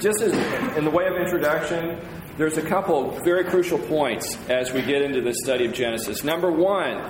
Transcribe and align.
just 0.00 0.20
as 0.20 0.76
in 0.76 0.84
the 0.84 0.90
way 0.90 1.06
of 1.06 1.16
introduction, 1.16 1.98
there's 2.36 2.58
a 2.58 2.62
couple 2.62 3.10
very 3.24 3.44
crucial 3.44 3.78
points 3.78 4.36
as 4.48 4.72
we 4.72 4.82
get 4.82 5.02
into 5.02 5.20
the 5.20 5.34
study 5.34 5.66
of 5.66 5.72
Genesis. 5.72 6.22
Number 6.22 6.50
one, 6.50 7.02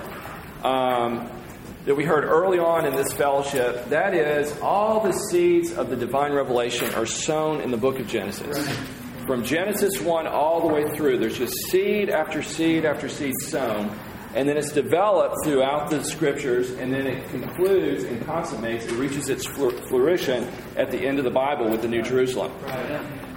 um, 0.63 1.29
that 1.85 1.95
we 1.95 2.03
heard 2.03 2.25
early 2.25 2.59
on 2.59 2.85
in 2.85 2.93
this 2.95 3.13
fellowship, 3.13 3.85
that 3.85 4.13
is, 4.13 4.57
all 4.59 5.01
the 5.01 5.13
seeds 5.13 5.71
of 5.71 5.89
the 5.89 5.95
divine 5.95 6.33
revelation 6.33 6.93
are 6.95 7.05
sown 7.05 7.61
in 7.61 7.71
the 7.71 7.77
book 7.77 7.99
of 7.99 8.07
Genesis. 8.07 8.67
From 9.25 9.43
Genesis 9.43 10.01
1 10.01 10.27
all 10.27 10.67
the 10.67 10.73
way 10.73 10.83
through, 10.95 11.17
there's 11.17 11.37
just 11.37 11.53
seed 11.69 12.09
after 12.09 12.41
seed 12.41 12.85
after 12.85 13.07
seed 13.07 13.33
sown 13.41 13.97
and 14.37 14.47
then 14.47 14.55
it's 14.55 14.71
developed 14.71 15.35
throughout 15.43 15.89
the 15.89 16.03
scriptures, 16.03 16.69
and 16.69 16.93
then 16.93 17.07
it 17.07 17.27
concludes 17.29 18.03
and 18.03 18.23
consummates, 18.23 18.85
it 18.85 18.91
reaches 18.91 19.29
its 19.29 19.47
fruition 19.47 20.47
at 20.75 20.91
the 20.91 20.99
end 20.99 21.17
of 21.17 21.23
the 21.23 21.31
Bible 21.31 21.67
with 21.71 21.81
the 21.81 21.87
New 21.87 22.03
Jerusalem. 22.03 22.51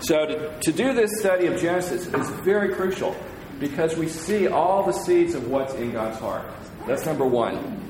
So, 0.01 0.27
to, 0.27 0.61
to 0.61 0.73
do 0.73 0.93
this 0.93 1.19
study 1.19 1.47
of 1.47 1.59
Genesis 1.59 2.07
is 2.07 2.29
very 2.45 2.75
crucial 2.75 3.17
because 3.59 3.97
we 3.97 4.09
see 4.09 4.49
all 4.49 4.85
the 4.85 4.93
seeds 4.93 5.35
of 5.35 5.49
what's 5.49 5.73
in 5.73 5.91
God's 5.93 6.19
heart. 6.19 6.45
That's 6.87 7.07
number 7.07 7.25
one. 7.25 7.81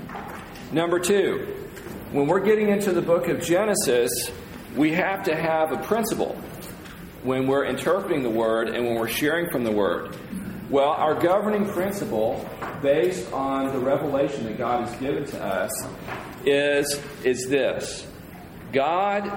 Number 0.70 1.00
two, 1.00 1.52
when 2.12 2.28
we're 2.28 2.44
getting 2.44 2.68
into 2.68 2.92
the 2.92 3.02
book 3.02 3.26
of 3.26 3.42
Genesis, 3.42 4.12
we 4.76 4.92
have 4.92 5.24
to 5.24 5.34
have 5.34 5.72
a 5.72 5.78
principle 5.78 6.36
when 7.24 7.48
we're 7.48 7.64
interpreting 7.64 8.22
the 8.22 8.30
Word 8.30 8.68
and 8.68 8.86
when 8.86 8.94
we're 8.94 9.08
sharing 9.08 9.50
from 9.50 9.64
the 9.64 9.72
Word. 9.72 10.16
Well, 10.70 10.90
our 10.90 11.16
governing 11.16 11.68
principle, 11.68 12.48
based 12.82 13.32
on 13.32 13.72
the 13.72 13.78
revelation 13.78 14.44
that 14.44 14.58
God 14.58 14.86
has 14.86 14.98
given 15.00 15.24
to 15.26 15.42
us, 15.42 15.70
is, 16.44 17.00
is 17.24 17.48
this 17.48 18.06
God's 18.72 19.30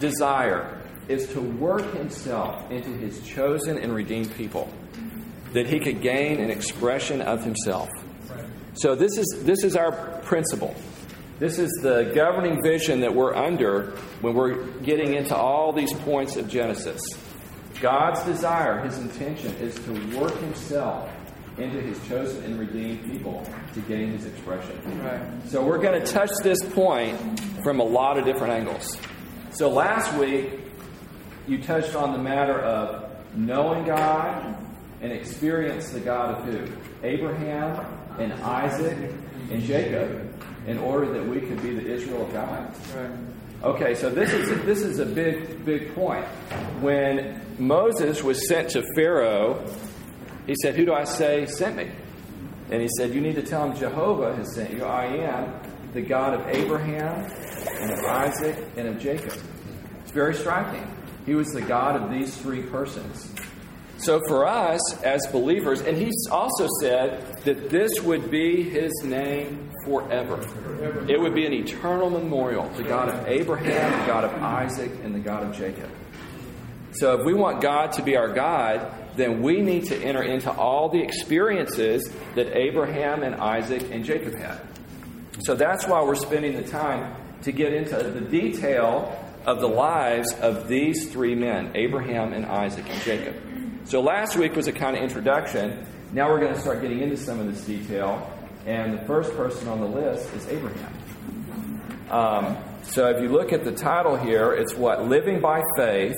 desire 0.00 0.80
is 1.08 1.28
to 1.28 1.40
work 1.40 1.94
himself 1.94 2.70
into 2.70 2.90
his 2.90 3.20
chosen 3.22 3.78
and 3.78 3.94
redeemed 3.94 4.34
people, 4.34 4.68
that 5.52 5.66
he 5.66 5.78
could 5.78 6.02
gain 6.02 6.40
an 6.40 6.50
expression 6.50 7.20
of 7.20 7.44
himself. 7.44 7.88
So, 8.74 8.94
this 8.94 9.16
is, 9.16 9.42
this 9.44 9.64
is 9.64 9.76
our 9.76 9.92
principle. 10.22 10.74
This 11.38 11.58
is 11.58 11.70
the 11.82 12.12
governing 12.14 12.62
vision 12.62 13.00
that 13.00 13.14
we're 13.14 13.34
under 13.34 13.92
when 14.22 14.34
we're 14.34 14.64
getting 14.80 15.14
into 15.14 15.36
all 15.36 15.72
these 15.72 15.92
points 15.92 16.36
of 16.36 16.48
Genesis. 16.48 17.00
God's 17.80 18.22
desire, 18.24 18.80
his 18.80 18.96
intention, 18.98 19.54
is 19.56 19.74
to 19.74 20.18
work 20.18 20.34
himself 20.38 21.10
into 21.58 21.80
his 21.80 21.98
chosen 22.08 22.44
and 22.44 22.58
redeemed 22.58 23.10
people 23.10 23.46
to 23.74 23.80
gain 23.80 24.12
his 24.12 24.26
expression. 24.26 24.78
Right. 25.02 25.20
So 25.48 25.64
we're 25.64 25.78
going 25.78 26.00
to 26.00 26.06
touch 26.06 26.30
this 26.42 26.62
point 26.62 27.40
from 27.62 27.80
a 27.80 27.84
lot 27.84 28.18
of 28.18 28.24
different 28.24 28.52
angles. 28.52 28.96
So 29.50 29.70
last 29.70 30.14
week, 30.18 30.60
you 31.48 31.62
touched 31.62 31.94
on 31.94 32.12
the 32.12 32.18
matter 32.18 32.60
of 32.60 33.36
knowing 33.36 33.84
God 33.84 34.56
and 35.00 35.12
experience 35.12 35.90
the 35.90 36.00
God 36.00 36.36
of 36.36 36.44
who? 36.44 36.66
Abraham 37.02 37.84
and 38.18 38.32
Isaac 38.34 39.12
and 39.50 39.62
Jacob 39.62 40.34
in 40.66 40.78
order 40.78 41.12
that 41.12 41.26
we 41.26 41.40
could 41.40 41.62
be 41.62 41.74
the 41.74 41.86
Israel 41.86 42.26
of 42.26 42.32
God. 42.32 42.74
Right. 42.94 43.10
Okay, 43.62 43.94
so 43.94 44.10
this 44.10 44.32
is 44.32 44.48
this 44.64 44.82
is 44.82 44.98
a 44.98 45.06
big 45.06 45.64
big 45.64 45.94
point. 45.94 46.26
When 46.80 47.40
Moses 47.58 48.22
was 48.22 48.46
sent 48.48 48.70
to 48.70 48.84
Pharaoh, 48.94 49.64
he 50.46 50.54
said, 50.62 50.74
"Who 50.74 50.84
do 50.84 50.92
I 50.92 51.04
say 51.04 51.46
sent 51.46 51.76
me?" 51.76 51.90
And 52.70 52.82
he 52.82 52.88
said, 52.96 53.14
"You 53.14 53.20
need 53.20 53.36
to 53.36 53.42
tell 53.42 53.70
him 53.70 53.76
Jehovah 53.76 54.34
has 54.36 54.54
sent 54.54 54.72
you. 54.72 54.84
I 54.84 55.06
am 55.06 55.60
the 55.92 56.02
God 56.02 56.34
of 56.34 56.46
Abraham 56.48 57.30
and 57.80 57.92
of 57.92 58.04
Isaac 58.04 58.56
and 58.76 58.88
of 58.88 58.98
Jacob." 58.98 59.34
It's 60.02 60.12
very 60.12 60.34
striking. 60.34 60.86
He 61.24 61.34
was 61.34 61.48
the 61.48 61.62
God 61.62 62.00
of 62.00 62.10
these 62.10 62.36
three 62.36 62.62
persons. 62.62 63.32
So 63.98 64.20
for 64.28 64.46
us 64.46 65.02
as 65.02 65.26
believers, 65.32 65.80
and 65.80 65.96
he 65.96 66.12
also 66.30 66.68
said 66.80 67.24
that 67.44 67.70
this 67.70 68.02
would 68.02 68.30
be 68.30 68.62
his 68.62 68.92
name 69.04 69.70
forever. 69.86 70.38
It 71.08 71.18
would 71.18 71.34
be 71.34 71.46
an 71.46 71.54
eternal 71.54 72.10
memorial 72.10 72.68
to 72.76 72.82
God 72.82 73.08
of 73.08 73.26
Abraham, 73.26 74.00
the 74.00 74.06
God 74.06 74.24
of 74.24 74.34
Isaac, 74.42 74.90
and 75.02 75.14
the 75.14 75.18
God 75.18 75.44
of 75.44 75.56
Jacob. 75.56 75.88
So 76.98 77.18
if 77.18 77.26
we 77.26 77.34
want 77.34 77.60
God 77.60 77.92
to 77.92 78.02
be 78.02 78.16
our 78.16 78.32
God, 78.32 78.92
then 79.16 79.42
we 79.42 79.60
need 79.60 79.86
to 79.86 79.96
enter 79.96 80.22
into 80.22 80.50
all 80.50 80.88
the 80.88 81.00
experiences 81.00 82.10
that 82.34 82.56
Abraham 82.56 83.22
and 83.22 83.34
Isaac 83.36 83.90
and 83.90 84.04
Jacob 84.04 84.38
had. 84.38 84.60
So 85.40 85.54
that's 85.54 85.86
why 85.86 86.02
we're 86.02 86.14
spending 86.14 86.56
the 86.56 86.66
time 86.66 87.14
to 87.42 87.52
get 87.52 87.72
into 87.72 87.96
the 87.96 88.20
detail 88.20 89.22
of 89.44 89.60
the 89.60 89.68
lives 89.68 90.32
of 90.40 90.68
these 90.68 91.10
three 91.12 91.34
men 91.34 91.72
Abraham 91.74 92.32
and 92.32 92.46
Isaac 92.46 92.88
and 92.88 93.00
Jacob. 93.02 93.36
So 93.84 94.00
last 94.00 94.36
week 94.36 94.56
was 94.56 94.66
a 94.66 94.72
kind 94.72 94.96
of 94.96 95.02
introduction. 95.02 95.86
Now 96.12 96.28
we're 96.28 96.40
going 96.40 96.54
to 96.54 96.60
start 96.60 96.82
getting 96.82 97.00
into 97.00 97.16
some 97.16 97.38
of 97.38 97.46
this 97.46 97.64
detail. 97.64 98.32
And 98.66 98.98
the 98.98 99.04
first 99.06 99.36
person 99.36 99.68
on 99.68 99.80
the 99.80 99.86
list 99.86 100.32
is 100.34 100.46
Abraham. 100.48 100.92
Um, 102.10 102.56
so 102.82 103.08
if 103.10 103.22
you 103.22 103.28
look 103.28 103.52
at 103.52 103.64
the 103.64 103.72
title 103.72 104.16
here, 104.16 104.52
it's 104.52 104.74
what? 104.74 105.06
Living 105.06 105.40
by 105.40 105.62
faith, 105.76 106.16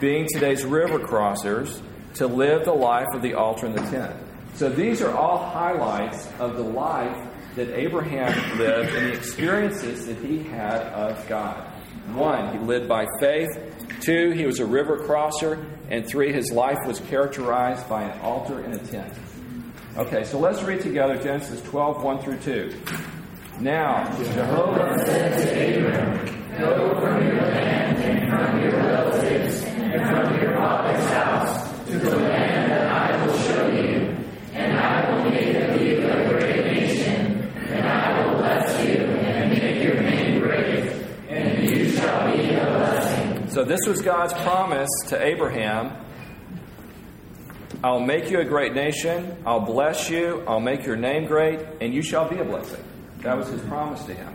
being 0.00 0.26
today's 0.32 0.64
river 0.64 0.98
crossers, 0.98 1.80
to 2.14 2.26
live 2.26 2.64
the 2.64 2.72
life 2.72 3.06
of 3.14 3.22
the 3.22 3.34
altar 3.34 3.66
and 3.66 3.76
the 3.76 3.90
tent. 3.90 4.14
So 4.54 4.68
these 4.68 5.02
are 5.02 5.14
all 5.14 5.38
highlights 5.38 6.28
of 6.40 6.56
the 6.56 6.64
life 6.64 7.16
that 7.54 7.68
Abraham 7.70 8.58
lived 8.58 8.94
and 8.94 9.06
the 9.06 9.12
experiences 9.12 10.06
that 10.06 10.16
he 10.18 10.42
had 10.42 10.82
of 10.92 11.26
God. 11.28 11.64
One, 12.14 12.52
he 12.52 12.58
lived 12.58 12.88
by 12.88 13.06
faith. 13.20 13.48
Two, 14.00 14.30
he 14.30 14.46
was 14.46 14.58
a 14.58 14.66
river 14.66 14.98
crosser. 14.98 15.64
And 15.90 16.06
three, 16.06 16.32
his 16.32 16.50
life 16.50 16.78
was 16.86 17.00
characterized 17.00 17.88
by 17.88 18.02
an 18.02 18.20
altar 18.20 18.60
and 18.60 18.74
a 18.74 18.78
tent. 18.78 19.12
Okay, 19.96 20.24
so 20.24 20.38
let's 20.38 20.62
read 20.62 20.80
together 20.80 21.16
Genesis 21.16 21.60
12, 21.62 22.02
1 22.02 22.18
through 22.20 22.38
2. 22.38 22.80
Now, 23.60 24.04
Jehovah 24.16 25.04
said 25.04 25.38
to 25.38 25.86
Abram, 25.86 26.58
Go 26.58 27.00
from 27.00 27.26
your 27.26 27.42
land 27.42 27.98
and 27.98 28.30
from 28.30 28.60
your 28.62 28.72
relatives 28.72 29.67
and 29.92 30.02
from 30.02 30.40
your 30.40 30.54
father's 30.54 31.10
house 31.10 31.86
to 31.86 31.98
the 31.98 32.16
land 32.16 32.70
that 32.70 32.90
I 32.90 33.26
will 33.26 33.38
show 33.38 33.66
you, 33.68 34.16
and 34.54 34.78
I 34.78 35.10
will 35.10 35.30
make 35.30 35.54
of 35.56 35.80
you 35.80 36.06
a 36.06 36.28
great 36.28 36.64
nation, 36.64 37.50
and 37.68 37.86
I 37.86 38.24
will 38.24 38.36
bless 38.38 38.86
you 38.86 38.96
and 38.96 39.50
make 39.50 39.82
your 39.82 40.00
name 40.02 40.40
great, 40.40 40.92
and 41.28 41.68
you 41.68 41.88
shall 41.90 42.36
be 42.36 42.54
a 42.54 42.64
blessing. 42.64 43.50
So, 43.50 43.64
this 43.64 43.86
was 43.86 44.02
God's 44.02 44.34
promise 44.34 44.90
to 45.08 45.24
Abraham 45.24 45.92
I'll 47.82 48.00
make 48.00 48.28
you 48.28 48.40
a 48.40 48.44
great 48.44 48.74
nation. 48.74 49.36
I'll 49.46 49.60
bless 49.60 50.10
you. 50.10 50.42
I'll 50.48 50.58
make 50.58 50.84
your 50.84 50.96
name 50.96 51.26
great, 51.26 51.60
and 51.80 51.94
you 51.94 52.02
shall 52.02 52.28
be 52.28 52.36
a 52.38 52.44
blessing. 52.44 52.82
That 53.20 53.36
was 53.36 53.48
his 53.48 53.60
promise 53.62 54.02
to 54.06 54.14
him. 54.14 54.34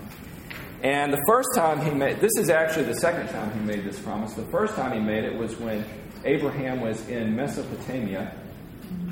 And 0.83 1.13
the 1.13 1.23
first 1.25 1.49
time 1.55 1.81
he 1.81 1.91
made 1.91 2.19
this 2.19 2.33
is 2.37 2.49
actually 2.49 2.85
the 2.85 2.95
second 2.95 3.29
time 3.29 3.51
he 3.57 3.65
made 3.65 3.85
this 3.85 3.99
promise. 3.99 4.33
The 4.33 4.45
first 4.45 4.75
time 4.75 4.91
he 4.91 4.99
made 4.99 5.23
it 5.23 5.35
was 5.35 5.57
when 5.57 5.85
Abraham 6.25 6.81
was 6.81 7.07
in 7.07 7.35
Mesopotamia 7.35 8.35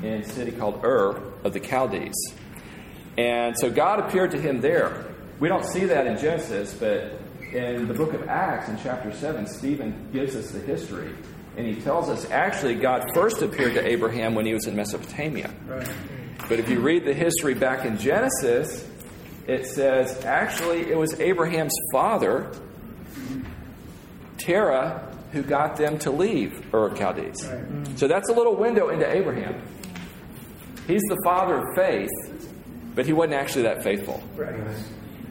in 0.02 0.20
a 0.20 0.24
city 0.24 0.52
called 0.52 0.84
Ur 0.84 1.20
of 1.44 1.52
the 1.54 1.60
Chaldees. 1.60 2.14
And 3.16 3.56
so 3.58 3.70
God 3.70 4.00
appeared 4.00 4.30
to 4.32 4.40
him 4.40 4.60
there. 4.60 5.06
We 5.40 5.48
don't 5.48 5.64
see 5.64 5.86
that 5.86 6.06
in 6.06 6.18
Genesis, 6.18 6.74
but 6.74 7.18
in 7.52 7.88
the 7.88 7.94
book 7.94 8.12
of 8.12 8.28
Acts, 8.28 8.68
in 8.68 8.78
chapter 8.82 9.12
7, 9.12 9.46
Stephen 9.46 10.10
gives 10.12 10.36
us 10.36 10.50
the 10.50 10.60
history 10.60 11.10
and 11.56 11.66
he 11.66 11.80
tells 11.82 12.08
us 12.08 12.30
actually 12.30 12.74
God 12.76 13.04
first 13.14 13.42
appeared 13.42 13.74
to 13.74 13.86
Abraham 13.86 14.34
when 14.34 14.46
he 14.46 14.54
was 14.54 14.66
in 14.66 14.76
Mesopotamia. 14.76 15.50
Right. 15.66 15.88
But 16.48 16.58
if 16.58 16.68
you 16.68 16.80
read 16.80 17.04
the 17.04 17.14
history 17.14 17.54
back 17.54 17.84
in 17.84 17.98
Genesis, 17.98 18.88
it 19.46 19.66
says 19.66 20.24
actually 20.24 20.90
it 20.90 20.96
was 20.96 21.18
Abraham's 21.20 21.74
father, 21.92 22.50
Terah, 24.38 25.08
who 25.32 25.42
got 25.42 25.76
them 25.76 25.98
to 26.00 26.10
leave 26.10 26.74
Ur 26.74 26.88
of 26.88 26.98
Chaldees. 26.98 27.46
Right. 27.46 27.72
Mm. 27.72 27.98
So 27.98 28.06
that's 28.06 28.28
a 28.28 28.32
little 28.32 28.56
window 28.56 28.90
into 28.90 29.10
Abraham. 29.10 29.60
He's 30.86 31.02
the 31.08 31.18
father 31.24 31.56
of 31.56 31.64
faith, 31.76 32.10
but 32.94 33.06
he 33.06 33.12
wasn't 33.12 33.34
actually 33.34 33.62
that 33.62 33.82
faithful. 33.82 34.22
Right. 34.36 34.54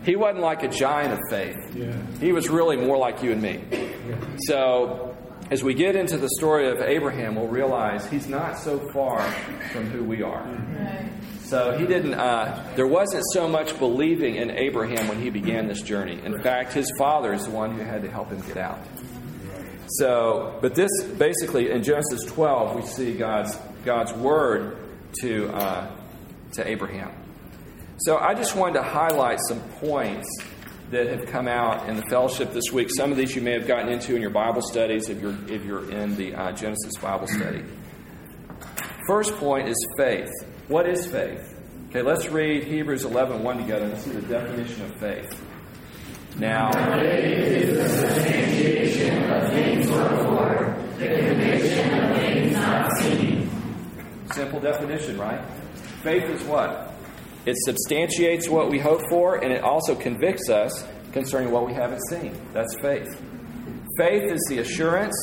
He 0.03 0.15
wasn't 0.15 0.41
like 0.41 0.63
a 0.63 0.67
giant 0.67 1.13
of 1.13 1.19
faith. 1.29 1.57
Yeah. 1.75 1.95
He 2.19 2.31
was 2.31 2.49
really 2.49 2.77
more 2.77 2.97
like 2.97 3.21
you 3.21 3.31
and 3.33 3.41
me. 3.41 3.61
Yeah. 3.71 4.15
So 4.47 5.15
as 5.51 5.63
we 5.63 5.73
get 5.73 5.95
into 5.95 6.17
the 6.17 6.29
story 6.37 6.69
of 6.69 6.81
Abraham, 6.81 7.35
we'll 7.35 7.47
realize 7.47 8.07
he's 8.07 8.27
not 8.27 8.57
so 8.57 8.79
far 8.91 9.21
from 9.71 9.89
who 9.91 10.03
we 10.03 10.23
are. 10.23 10.41
Mm-hmm. 10.41 11.40
So 11.51 11.77
he 11.77 11.85
didn't, 11.85 12.13
uh, 12.13 12.63
there 12.77 12.87
wasn't 12.87 13.25
so 13.33 13.45
much 13.45 13.77
believing 13.77 14.35
in 14.35 14.51
Abraham 14.51 15.09
when 15.09 15.21
he 15.21 15.29
began 15.29 15.67
this 15.67 15.81
journey. 15.81 16.17
In 16.23 16.41
fact, 16.41 16.71
his 16.71 16.89
father 16.97 17.33
is 17.33 17.43
the 17.43 17.51
one 17.51 17.75
who 17.75 17.83
had 17.83 18.03
to 18.03 18.09
help 18.09 18.29
him 18.29 18.39
get 18.47 18.55
out. 18.55 18.79
So, 19.99 20.57
but 20.61 20.75
this 20.75 20.89
basically, 21.03 21.69
in 21.69 21.83
Genesis 21.83 22.23
12, 22.23 22.77
we 22.77 22.83
see 22.83 23.17
God's, 23.17 23.53
God's 23.83 24.13
word 24.13 24.77
to, 25.19 25.49
uh, 25.49 25.91
to 26.53 26.65
Abraham. 26.65 27.11
So 27.97 28.17
I 28.17 28.33
just 28.33 28.55
wanted 28.55 28.75
to 28.75 28.83
highlight 28.83 29.39
some 29.49 29.59
points 29.81 30.29
that 30.91 31.07
have 31.07 31.25
come 31.25 31.49
out 31.49 31.89
in 31.89 31.97
the 31.97 32.03
fellowship 32.03 32.53
this 32.53 32.71
week. 32.71 32.87
Some 32.95 33.11
of 33.11 33.17
these 33.17 33.35
you 33.35 33.41
may 33.41 33.51
have 33.51 33.67
gotten 33.67 33.91
into 33.91 34.15
in 34.15 34.21
your 34.21 34.31
Bible 34.31 34.61
studies 34.61 35.09
if 35.09 35.21
you're, 35.21 35.35
if 35.49 35.65
you're 35.65 35.91
in 35.91 36.15
the 36.15 36.33
uh, 36.33 36.53
Genesis 36.53 36.93
Bible 37.01 37.27
study. 37.27 37.65
First 39.05 39.35
point 39.35 39.67
is 39.67 39.75
faith. 39.97 40.29
What 40.71 40.87
is 40.87 41.05
faith? 41.05 41.53
Okay, 41.89 42.01
let's 42.01 42.29
read 42.29 42.63
Hebrews 42.63 43.03
11 43.03 43.43
1 43.43 43.57
together 43.57 43.87
and 43.87 43.97
see 43.97 44.11
the 44.11 44.21
definition 44.21 44.83
of 44.83 44.95
faith. 45.01 45.29
Now, 46.37 46.71
faith 46.71 47.51
is 47.51 47.77
the 47.77 47.89
substantiation 47.89 49.31
of 49.33 49.49
things. 49.49 49.87
Simple 54.33 54.61
definition, 54.61 55.17
right? 55.19 55.43
Faith 56.03 56.29
is 56.29 56.41
what? 56.43 56.93
It 57.45 57.57
substantiates 57.65 58.47
what 58.47 58.69
we 58.69 58.79
hope 58.79 59.01
for, 59.09 59.43
and 59.43 59.51
it 59.51 59.63
also 59.63 59.93
convicts 59.93 60.49
us 60.49 60.87
concerning 61.11 61.51
what 61.51 61.67
we 61.67 61.73
haven't 61.73 62.01
seen. 62.09 62.33
That's 62.53 62.73
faith. 62.79 63.09
Faith 63.97 64.23
is 64.31 64.39
the 64.47 64.59
assurance, 64.59 65.17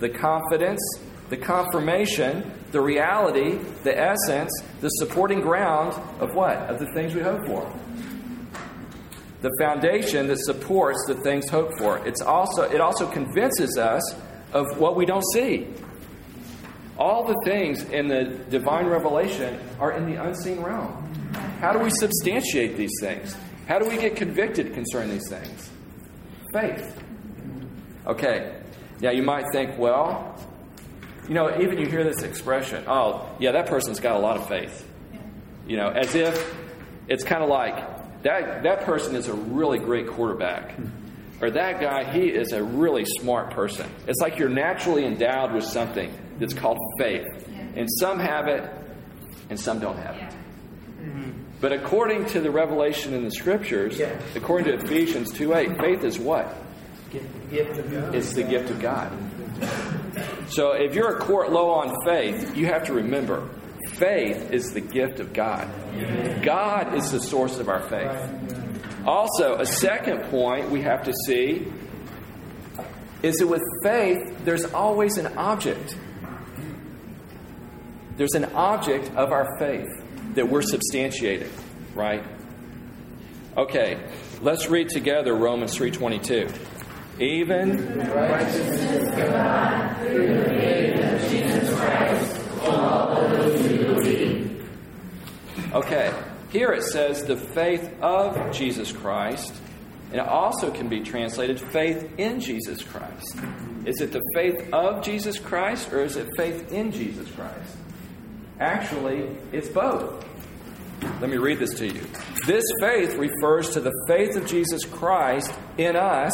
the 0.00 0.08
confidence, 0.08 0.80
the 1.30 1.36
confirmation, 1.36 2.52
the 2.72 2.80
reality, 2.80 3.58
the 3.84 3.98
essence, 3.98 4.50
the 4.80 4.88
supporting 4.88 5.40
ground 5.40 5.94
of 6.20 6.34
what? 6.34 6.56
Of 6.68 6.78
the 6.78 6.86
things 6.92 7.14
we 7.14 7.22
hope 7.22 7.46
for. 7.46 7.72
The 9.40 9.50
foundation 9.58 10.26
that 10.26 10.38
supports 10.40 11.02
the 11.06 11.14
things 11.14 11.48
hoped 11.48 11.78
for. 11.78 12.06
It's 12.06 12.20
also, 12.20 12.62
it 12.62 12.80
also 12.80 13.08
convinces 13.10 13.78
us 13.78 14.02
of 14.52 14.66
what 14.78 14.96
we 14.96 15.06
don't 15.06 15.24
see. 15.32 15.68
All 16.98 17.24
the 17.24 17.40
things 17.44 17.84
in 17.84 18.08
the 18.08 18.24
divine 18.50 18.86
revelation 18.86 19.58
are 19.78 19.92
in 19.92 20.04
the 20.04 20.22
unseen 20.22 20.60
realm. 20.60 21.06
How 21.60 21.72
do 21.72 21.78
we 21.78 21.90
substantiate 21.90 22.76
these 22.76 22.92
things? 23.00 23.34
How 23.66 23.78
do 23.78 23.88
we 23.88 23.96
get 23.96 24.16
convicted 24.16 24.74
concerning 24.74 25.10
these 25.10 25.28
things? 25.28 25.70
Faith. 26.52 27.02
Okay. 28.06 28.60
Now 29.00 29.12
you 29.12 29.22
might 29.22 29.44
think, 29.52 29.78
well, 29.78 30.29
you 31.30 31.36
know, 31.36 31.60
even 31.60 31.78
you 31.78 31.86
hear 31.86 32.02
this 32.02 32.24
expression, 32.24 32.82
oh, 32.88 33.30
yeah, 33.38 33.52
that 33.52 33.66
person's 33.66 34.00
got 34.00 34.16
a 34.16 34.18
lot 34.18 34.36
of 34.36 34.48
faith. 34.48 34.84
You 35.64 35.76
know, 35.76 35.86
as 35.86 36.16
if 36.16 36.56
it's 37.06 37.22
kind 37.22 37.40
of 37.40 37.48
like 37.48 38.22
that, 38.24 38.64
that 38.64 38.80
person 38.80 39.14
is 39.14 39.28
a 39.28 39.34
really 39.34 39.78
great 39.78 40.08
quarterback. 40.08 40.76
Or 41.40 41.52
that 41.52 41.80
guy, 41.80 42.12
he 42.12 42.30
is 42.30 42.50
a 42.50 42.60
really 42.62 43.04
smart 43.20 43.52
person. 43.52 43.88
It's 44.08 44.20
like 44.20 44.38
you're 44.38 44.48
naturally 44.48 45.06
endowed 45.06 45.54
with 45.54 45.62
something 45.62 46.12
that's 46.40 46.52
called 46.52 46.78
faith. 46.98 47.28
And 47.76 47.88
some 48.00 48.18
have 48.18 48.48
it, 48.48 48.68
and 49.50 49.58
some 49.58 49.78
don't 49.78 49.98
have 49.98 50.16
it. 50.16 50.34
But 51.60 51.72
according 51.72 52.26
to 52.26 52.40
the 52.40 52.50
revelation 52.50 53.14
in 53.14 53.22
the 53.22 53.30
scriptures, 53.30 54.00
according 54.34 54.66
to 54.66 54.84
Ephesians 54.84 55.32
2 55.32 55.54
8, 55.54 55.78
faith 55.78 56.02
is 56.02 56.18
what? 56.18 56.56
It's 58.16 58.32
the 58.34 58.42
gift 58.42 58.70
of 58.70 58.80
God. 58.80 59.12
So 60.50 60.72
if 60.72 60.96
you're 60.96 61.16
a 61.16 61.20
court 61.20 61.52
low 61.52 61.70
on 61.70 61.94
faith, 62.04 62.56
you 62.56 62.66
have 62.66 62.86
to 62.86 62.92
remember 62.92 63.48
faith 63.92 64.50
is 64.50 64.72
the 64.72 64.80
gift 64.80 65.20
of 65.20 65.32
God. 65.32 65.68
God 66.42 66.94
is 66.94 67.12
the 67.12 67.20
source 67.20 67.58
of 67.58 67.68
our 67.68 67.80
faith. 67.88 69.06
Also, 69.06 69.56
a 69.56 69.66
second 69.66 70.24
point 70.24 70.70
we 70.70 70.82
have 70.82 71.04
to 71.04 71.12
see 71.26 71.66
is 73.22 73.36
that 73.36 73.46
with 73.46 73.62
faith, 73.84 74.18
there's 74.44 74.64
always 74.72 75.18
an 75.18 75.28
object. 75.38 75.96
There's 78.16 78.34
an 78.34 78.46
object 78.46 79.14
of 79.14 79.32
our 79.32 79.56
faith 79.58 79.88
that 80.34 80.48
we're 80.48 80.62
substantiating, 80.62 81.50
right? 81.94 82.24
Okay, 83.56 84.02
let's 84.42 84.68
read 84.68 84.88
together 84.88 85.34
Romans 85.34 85.76
3:22. 85.76 86.52
Even 87.20 87.98
righteousness 87.98 89.08
of 89.08 89.14
God 89.14 89.96
through 89.98 90.26
the 90.26 90.44
faith 90.44 91.04
of 91.04 91.30
Jesus 91.30 91.78
Christ 91.78 92.40
all 92.62 93.28
those 93.28 93.60
who 93.66 93.78
believe. 93.78 94.68
Okay, 95.74 96.12
here 96.50 96.72
it 96.72 96.82
says 96.82 97.24
the 97.24 97.36
faith 97.36 97.92
of 98.00 98.52
Jesus 98.52 98.90
Christ, 98.90 99.52
and 100.12 100.20
it 100.20 100.26
also 100.26 100.70
can 100.70 100.88
be 100.88 101.00
translated 101.00 101.60
faith 101.60 102.10
in 102.18 102.40
Jesus 102.40 102.82
Christ. 102.82 103.36
Is 103.84 104.00
it 104.00 104.12
the 104.12 104.22
faith 104.34 104.72
of 104.72 105.04
Jesus 105.04 105.38
Christ 105.38 105.92
or 105.92 106.02
is 106.02 106.16
it 106.16 106.28
faith 106.38 106.72
in 106.72 106.90
Jesus 106.90 107.30
Christ? 107.32 107.76
Actually, 108.58 109.28
it's 109.52 109.68
both. 109.68 110.26
Let 111.20 111.30
me 111.30 111.36
read 111.36 111.58
this 111.58 111.74
to 111.74 111.86
you. 111.86 112.00
This 112.46 112.64
faith 112.80 113.14
refers 113.14 113.70
to 113.70 113.80
the 113.80 113.92
faith 114.06 114.36
of 114.36 114.46
Jesus 114.46 114.84
Christ 114.84 115.52
in 115.78 115.96
us 115.96 116.32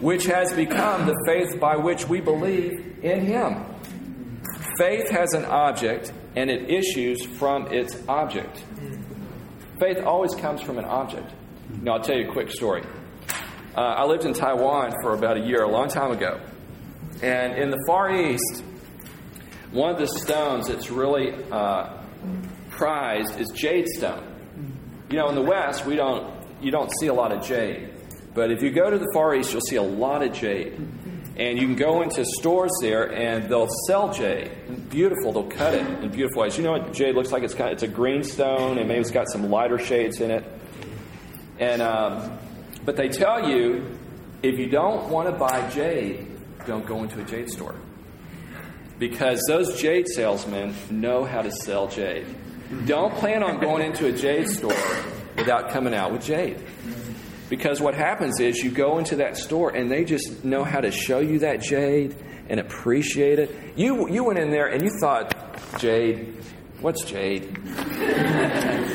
which 0.00 0.26
has 0.26 0.52
become 0.54 1.06
the 1.06 1.14
faith 1.26 1.60
by 1.60 1.76
which 1.76 2.08
we 2.08 2.20
believe 2.20 2.98
in 3.02 3.24
Him. 3.26 3.64
Faith 4.78 5.10
has 5.10 5.32
an 5.34 5.44
object, 5.44 6.12
and 6.36 6.50
it 6.50 6.70
issues 6.70 7.24
from 7.24 7.66
its 7.72 7.96
object. 8.08 8.64
Faith 9.78 9.98
always 10.04 10.34
comes 10.34 10.62
from 10.62 10.78
an 10.78 10.84
object. 10.84 11.30
Now, 11.82 11.94
I'll 11.94 12.02
tell 12.02 12.16
you 12.16 12.28
a 12.28 12.32
quick 12.32 12.50
story. 12.50 12.82
Uh, 13.76 13.80
I 13.80 14.04
lived 14.04 14.24
in 14.24 14.34
Taiwan 14.34 14.92
for 15.02 15.14
about 15.14 15.36
a 15.36 15.40
year, 15.40 15.62
a 15.62 15.70
long 15.70 15.88
time 15.88 16.12
ago. 16.12 16.40
And 17.22 17.54
in 17.54 17.70
the 17.70 17.82
Far 17.86 18.10
East, 18.14 18.64
one 19.70 19.90
of 19.90 19.98
the 19.98 20.06
stones 20.06 20.68
that's 20.68 20.90
really 20.90 21.32
uh, 21.52 22.02
prized 22.70 23.38
is 23.38 23.48
jade 23.54 23.86
stone. 23.88 24.26
You 25.10 25.18
know, 25.18 25.28
in 25.28 25.34
the 25.34 25.42
West, 25.42 25.86
we 25.86 25.96
don't, 25.96 26.34
you 26.60 26.70
don't 26.70 26.90
see 27.00 27.06
a 27.06 27.14
lot 27.14 27.32
of 27.32 27.44
jade. 27.44 27.89
But 28.34 28.50
if 28.50 28.62
you 28.62 28.70
go 28.70 28.90
to 28.90 28.98
the 28.98 29.10
Far 29.12 29.34
East, 29.34 29.52
you'll 29.52 29.62
see 29.62 29.76
a 29.76 29.82
lot 29.82 30.22
of 30.22 30.32
jade. 30.32 30.74
And 31.36 31.58
you 31.58 31.66
can 31.66 31.76
go 31.76 32.02
into 32.02 32.24
stores 32.38 32.70
there 32.82 33.12
and 33.12 33.48
they'll 33.48 33.68
sell 33.86 34.12
jade. 34.12 34.50
Beautiful, 34.90 35.32
they'll 35.32 35.44
cut 35.44 35.74
it 35.74 35.86
in 36.02 36.10
beautiful 36.10 36.42
ways. 36.42 36.58
You 36.58 36.64
know 36.64 36.72
what 36.72 36.92
jade 36.92 37.14
looks 37.14 37.32
like? 37.32 37.42
It's, 37.42 37.54
kind 37.54 37.70
of, 37.70 37.74
it's 37.74 37.82
a 37.82 37.88
green 37.88 38.22
stone 38.22 38.78
and 38.78 38.86
maybe 38.86 39.00
it's 39.00 39.10
got 39.10 39.28
some 39.30 39.50
lighter 39.50 39.78
shades 39.78 40.20
in 40.20 40.30
it. 40.30 40.44
And, 41.58 41.80
um, 41.80 42.38
but 42.84 42.96
they 42.96 43.08
tell 43.08 43.48
you 43.48 43.98
if 44.42 44.58
you 44.58 44.68
don't 44.68 45.08
want 45.10 45.28
to 45.28 45.34
buy 45.34 45.68
jade, 45.70 46.26
don't 46.66 46.86
go 46.86 47.02
into 47.02 47.20
a 47.20 47.24
jade 47.24 47.50
store. 47.50 47.74
Because 48.98 49.42
those 49.48 49.80
jade 49.80 50.08
salesmen 50.08 50.74
know 50.90 51.24
how 51.24 51.42
to 51.42 51.50
sell 51.50 51.88
jade. 51.88 52.26
Don't 52.86 53.14
plan 53.14 53.42
on 53.42 53.60
going 53.60 53.82
into 53.82 54.06
a 54.06 54.12
jade 54.12 54.48
store 54.48 54.76
without 55.36 55.70
coming 55.70 55.94
out 55.94 56.12
with 56.12 56.22
jade. 56.22 56.58
Because 57.50 57.80
what 57.80 57.94
happens 57.94 58.38
is 58.38 58.62
you 58.62 58.70
go 58.70 58.98
into 58.98 59.16
that 59.16 59.36
store 59.36 59.70
and 59.70 59.90
they 59.90 60.04
just 60.04 60.44
know 60.44 60.62
how 60.62 60.80
to 60.80 60.92
show 60.92 61.18
you 61.18 61.40
that 61.40 61.60
jade 61.60 62.14
and 62.48 62.60
appreciate 62.60 63.40
it. 63.40 63.54
You, 63.74 64.08
you 64.08 64.22
went 64.22 64.38
in 64.38 64.50
there 64.50 64.68
and 64.68 64.82
you 64.82 64.90
thought, 65.00 65.34
Jade, 65.78 66.32
what's 66.80 67.04
jade? 67.04 67.42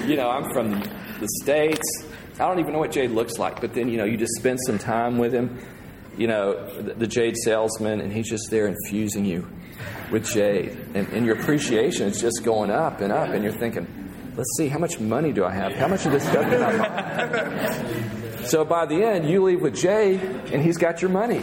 you 0.07 0.15
know, 0.15 0.29
I'm 0.29 0.51
from 0.53 0.71
the 1.19 1.27
States. 1.41 2.05
I 2.35 2.47
don't 2.47 2.59
even 2.59 2.71
know 2.71 2.79
what 2.79 2.91
jade 2.91 3.11
looks 3.11 3.37
like. 3.37 3.59
But 3.59 3.73
then, 3.73 3.89
you 3.89 3.97
know, 3.97 4.05
you 4.05 4.15
just 4.15 4.33
spend 4.37 4.59
some 4.65 4.77
time 4.77 5.17
with 5.17 5.33
him, 5.33 5.59
you 6.17 6.27
know, 6.27 6.81
the, 6.81 6.93
the 6.93 7.07
jade 7.07 7.35
salesman, 7.43 7.99
and 7.99 8.11
he's 8.11 8.29
just 8.29 8.49
there 8.51 8.67
infusing 8.67 9.25
you 9.25 9.47
with 10.11 10.31
jade. 10.31 10.77
And, 10.93 11.09
and 11.09 11.25
your 11.25 11.37
appreciation 11.37 12.07
is 12.07 12.21
just 12.21 12.41
going 12.45 12.71
up 12.71 13.01
and 13.01 13.11
up, 13.11 13.29
and 13.29 13.43
you're 13.43 13.51
thinking, 13.51 13.85
let's 14.37 14.49
see, 14.57 14.69
how 14.69 14.79
much 14.79 14.97
money 14.99 15.33
do 15.33 15.43
I 15.43 15.53
have? 15.53 15.73
How 15.73 15.89
much 15.89 16.05
of 16.05 16.13
this 16.13 16.23
stuff 16.23 16.43
can 16.43 16.61
I 16.61 16.77
buy? 16.77 18.11
So 18.45 18.63
by 18.63 18.85
the 18.85 19.03
end, 19.03 19.29
you 19.29 19.43
leave 19.43 19.61
with 19.61 19.75
jade, 19.75 20.21
and 20.21 20.61
he's 20.61 20.77
got 20.77 21.01
your 21.01 21.11
money. 21.11 21.39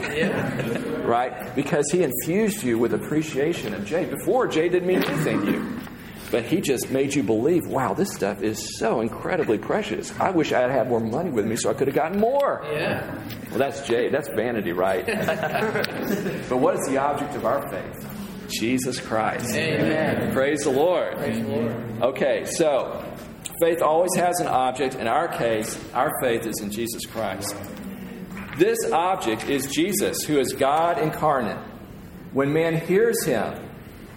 Right? 1.03 1.55
Because 1.55 1.85
he 1.91 2.03
infused 2.03 2.63
you 2.63 2.79
with 2.79 2.95
appreciation 2.95 3.75
of 3.75 3.85
jade. 3.85 4.11
Before, 4.11 4.47
jade 4.47 4.73
didn't 4.73 4.89
mean 4.89 5.03
anything 5.03 5.45
to 5.47 5.53
you. 5.53 5.81
But 6.31 6.45
he 6.45 6.63
just 6.63 6.91
made 6.91 7.15
you 7.15 7.23
believe, 7.23 7.67
wow, 7.67 7.93
this 7.93 8.11
stuff 8.11 8.43
is 8.43 8.79
so 8.79 9.03
incredibly 9.03 9.59
precious. 9.59 10.19
I 10.19 10.31
wish 10.31 10.51
I 10.53 10.61
had 10.61 10.71
had 10.71 10.89
more 10.89 10.99
money 10.99 11.29
with 11.29 11.45
me 11.45 11.57
so 11.57 11.69
I 11.69 11.75
could 11.75 11.89
have 11.89 11.95
gotten 11.95 12.19
more. 12.19 12.65
Yeah. 12.73 13.15
Well, 13.51 13.59
that's 13.59 13.87
jade. 13.87 14.13
That's 14.13 14.29
vanity, 14.29 14.73
right? 14.73 15.05
but 16.49 16.57
what 16.57 16.75
is 16.75 16.87
the 16.89 16.97
object 16.97 17.35
of 17.35 17.45
our 17.45 17.69
faith? 17.69 18.49
Jesus 18.49 18.99
Christ. 18.99 19.55
Amen. 19.55 20.33
Praise 20.33 20.61
the 20.61 20.71
Lord. 20.71 21.19
Praise 21.19 21.39
the 21.43 21.49
Lord. 21.49 22.03
Okay, 22.03 22.47
so 22.47 23.05
Faith 23.63 23.81
always 23.81 24.11
has 24.17 24.41
an 24.41 24.49
object. 24.49 24.97
In 24.97 25.07
our 25.07 25.29
case, 25.29 25.79
our 25.95 26.11
faith 26.21 26.47
is 26.47 26.61
in 26.61 26.73
Jesus 26.73 27.07
Christ. 27.07 27.55
This 28.59 28.91
object 28.91 29.49
is 29.49 29.69
Jesus, 29.69 30.25
who 30.25 30.41
is 30.41 30.53
God 30.53 30.99
incarnate. 30.99 31.65
When 32.33 32.53
man 32.53 32.77
hears 32.77 33.25
him, 33.25 33.55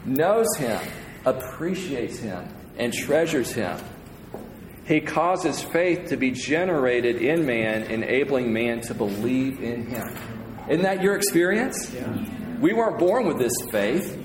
knows 0.04 0.48
him, 0.58 0.82
appreciates 1.26 2.18
him, 2.18 2.48
and 2.80 2.92
treasures 2.92 3.52
him, 3.52 3.78
he 4.84 5.00
causes 5.00 5.62
faith 5.62 6.10
to 6.10 6.18
be 6.18 6.32
generated 6.32 7.22
in 7.22 7.46
man, 7.46 7.84
enabling 7.84 8.52
man 8.52 8.82
to 8.82 8.96
believe 8.96 9.62
in 9.62 9.86
him. 9.86 10.18
Isn't 10.68 10.82
that 10.82 11.04
your 11.04 11.16
experience? 11.16 11.94
Yeah. 11.94 12.58
We 12.60 12.74
weren't 12.74 12.98
born 12.98 13.28
with 13.28 13.38
this 13.38 13.54
faith. 13.70 14.18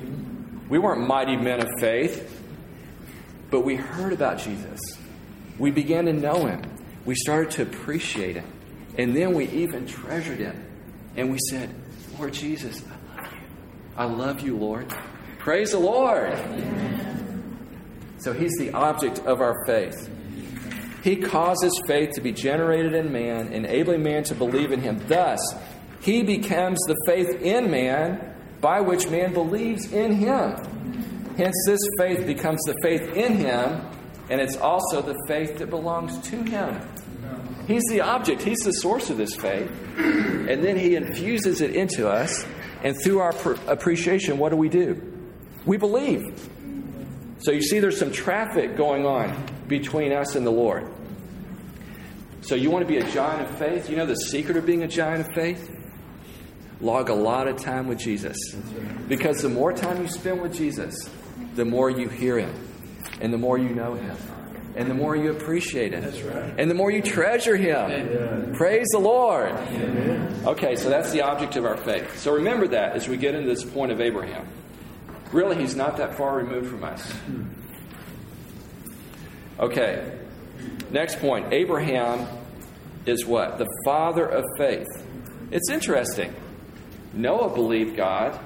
We 0.71 0.79
weren't 0.79 1.07
mighty 1.07 1.37
men 1.37 1.61
of 1.61 1.69
faith. 1.79 2.43
But 3.50 3.67
we 3.67 3.77
heard 3.77 4.15
about 4.15 4.39
Jesus. 4.39 4.81
We 5.61 5.71
began 5.71 6.07
to 6.07 6.12
know 6.12 6.47
him. 6.47 6.62
we 7.05 7.14
started 7.14 7.50
to 7.52 7.62
appreciate 7.62 8.37
him. 8.37 8.50
And 8.97 9.14
then 9.14 9.35
we 9.35 9.47
even 9.49 9.87
treasured 9.87 10.38
him. 10.38 10.64
And 11.17 11.31
we 11.31 11.38
said, 11.50 11.75
Lord 12.19 12.33
Jesus, 12.33 12.83
I 13.17 13.25
love 13.25 13.33
you. 13.33 13.38
I 13.97 14.05
love 14.05 14.40
you, 14.40 14.57
Lord. 14.57 14.93
Praise 15.38 15.73
the 15.73 15.79
Lord. 15.79 16.37
So 18.19 18.33
he's 18.33 18.52
the 18.59 18.73
object 18.73 19.21
of 19.21 19.40
our 19.40 19.64
faith. 19.67 20.11
He 21.02 21.17
causes 21.17 21.79
faith 21.87 22.11
to 22.14 22.21
be 22.21 22.33
generated 22.33 22.95
in 22.95 23.12
man, 23.12 23.52
enabling 23.52 24.02
man 24.02 24.25
to 24.25 24.35
believe 24.35 24.73
in 24.73 24.81
him. 24.81 24.99
Thus, 25.09 25.40
he 26.00 26.23
becomes 26.23 26.79
the 26.87 26.97
faith 27.07 27.40
in 27.40 27.71
man 27.71 28.35
by 28.61 28.81
which 28.81 29.09
man 29.09 29.33
believes 29.33 29.93
in 29.93 30.12
him. 30.12 31.35
Hence, 31.37 31.57
this 31.67 31.81
faith 31.99 32.26
becomes 32.26 32.61
the 32.64 32.75
faith 32.83 33.14
in 33.14 33.37
him, 33.37 33.89
and 34.30 34.40
it's 34.40 34.56
also 34.56 35.02
the 35.02 35.16
faith 35.26 35.58
that 35.58 35.68
belongs 35.68 36.18
to 36.30 36.42
him. 36.42 36.80
He's 37.66 37.82
the 37.90 38.00
object, 38.00 38.42
he's 38.42 38.60
the 38.60 38.72
source 38.72 39.10
of 39.10 39.16
this 39.16 39.34
faith. 39.34 39.70
And 39.96 40.64
then 40.64 40.76
he 40.76 40.96
infuses 40.96 41.60
it 41.60 41.76
into 41.76 42.08
us, 42.08 42.46
and 42.82 42.96
through 43.00 43.18
our 43.18 43.34
appreciation, 43.66 44.38
what 44.38 44.49
do 44.49 44.56
we 44.56 44.68
do? 44.68 45.00
We 45.66 45.76
believe. 45.76 46.22
So 47.40 47.52
you 47.52 47.62
see, 47.62 47.80
there's 47.80 47.99
some 47.99 48.12
traffic 48.12 48.76
going 48.76 49.04
on 49.04 49.46
between 49.68 50.12
us 50.12 50.34
and 50.34 50.46
the 50.46 50.50
Lord. 50.50 50.90
So 52.42 52.54
you 52.54 52.70
want 52.70 52.87
to 52.87 52.88
be 52.88 52.99
a 52.99 53.10
giant 53.10 53.49
of 53.49 53.58
faith? 53.58 53.90
You 53.90 53.96
know 53.96 54.06
the 54.06 54.16
secret 54.16 54.56
of 54.56 54.64
being 54.64 54.82
a 54.82 54.88
giant 54.88 55.28
of 55.28 55.34
faith? 55.34 55.70
Log 56.80 57.10
a 57.10 57.14
lot 57.14 57.46
of 57.46 57.58
time 57.58 57.87
with 57.87 57.99
Jesus. 57.99 58.37
Because 59.08 59.42
the 59.42 59.49
more 59.49 59.72
time 59.72 60.00
you 60.00 60.08
spend 60.08 60.40
with 60.40 60.54
Jesus, 60.54 60.94
the 61.54 61.64
more 61.64 61.90
you 61.90 62.08
hear 62.08 62.38
him, 62.38 62.70
and 63.21 63.33
the 63.33 63.39
more 63.39 63.59
you 63.59 63.71
know 63.71 63.95
him, 63.95 64.17
and 64.77 64.89
the 64.91 64.95
more 64.95 65.17
you 65.17 65.31
appreciate 65.31 65.93
him, 65.93 66.05
and 66.59 66.71
the 66.71 66.75
more 66.75 66.91
you 66.91 67.03
treasure 67.03 67.57
him. 67.57 68.55
Praise 68.55 68.87
the 68.93 68.99
Lord. 68.99 69.53
Okay, 70.47 70.77
so 70.77 70.89
that's 70.89 71.11
the 71.12 71.23
object 71.23 71.57
of 71.57 71.65
our 71.65 71.77
faith. 71.77 72.19
So 72.19 72.33
remember 72.35 72.69
that 72.69 72.95
as 72.95 73.09
we 73.09 73.17
get 73.17 73.35
into 73.35 73.49
this 73.49 73.65
point 73.65 73.93
of 73.93 74.00
Abraham. 74.00 74.49
Really, 75.33 75.57
he's 75.57 75.77
not 75.77 75.97
that 75.99 76.17
far 76.17 76.37
removed 76.37 76.71
from 76.71 76.83
us. 76.83 77.12
Okay, 79.59 80.19
next 80.91 81.21
point 81.21 81.53
Abraham 81.53 82.27
is 83.07 83.27
what? 83.27 83.59
The 83.59 83.67
father 83.85 84.27
of 84.27 84.45
faith. 84.57 84.89
It's 85.50 85.71
interesting. 85.71 86.35
Noah 87.12 87.55
believed 87.55 87.97
God, 87.97 88.39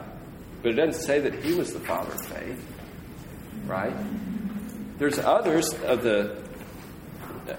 but 0.62 0.70
it 0.70 0.74
doesn't 0.74 1.02
say 1.02 1.20
that 1.20 1.34
he 1.44 1.54
was 1.54 1.72
the 1.72 1.80
father 1.80 2.12
of 2.12 2.24
faith, 2.26 2.64
right? 3.66 3.94
There's 4.98 5.18
others 5.18 5.72
of 5.84 6.02
the 6.02 6.42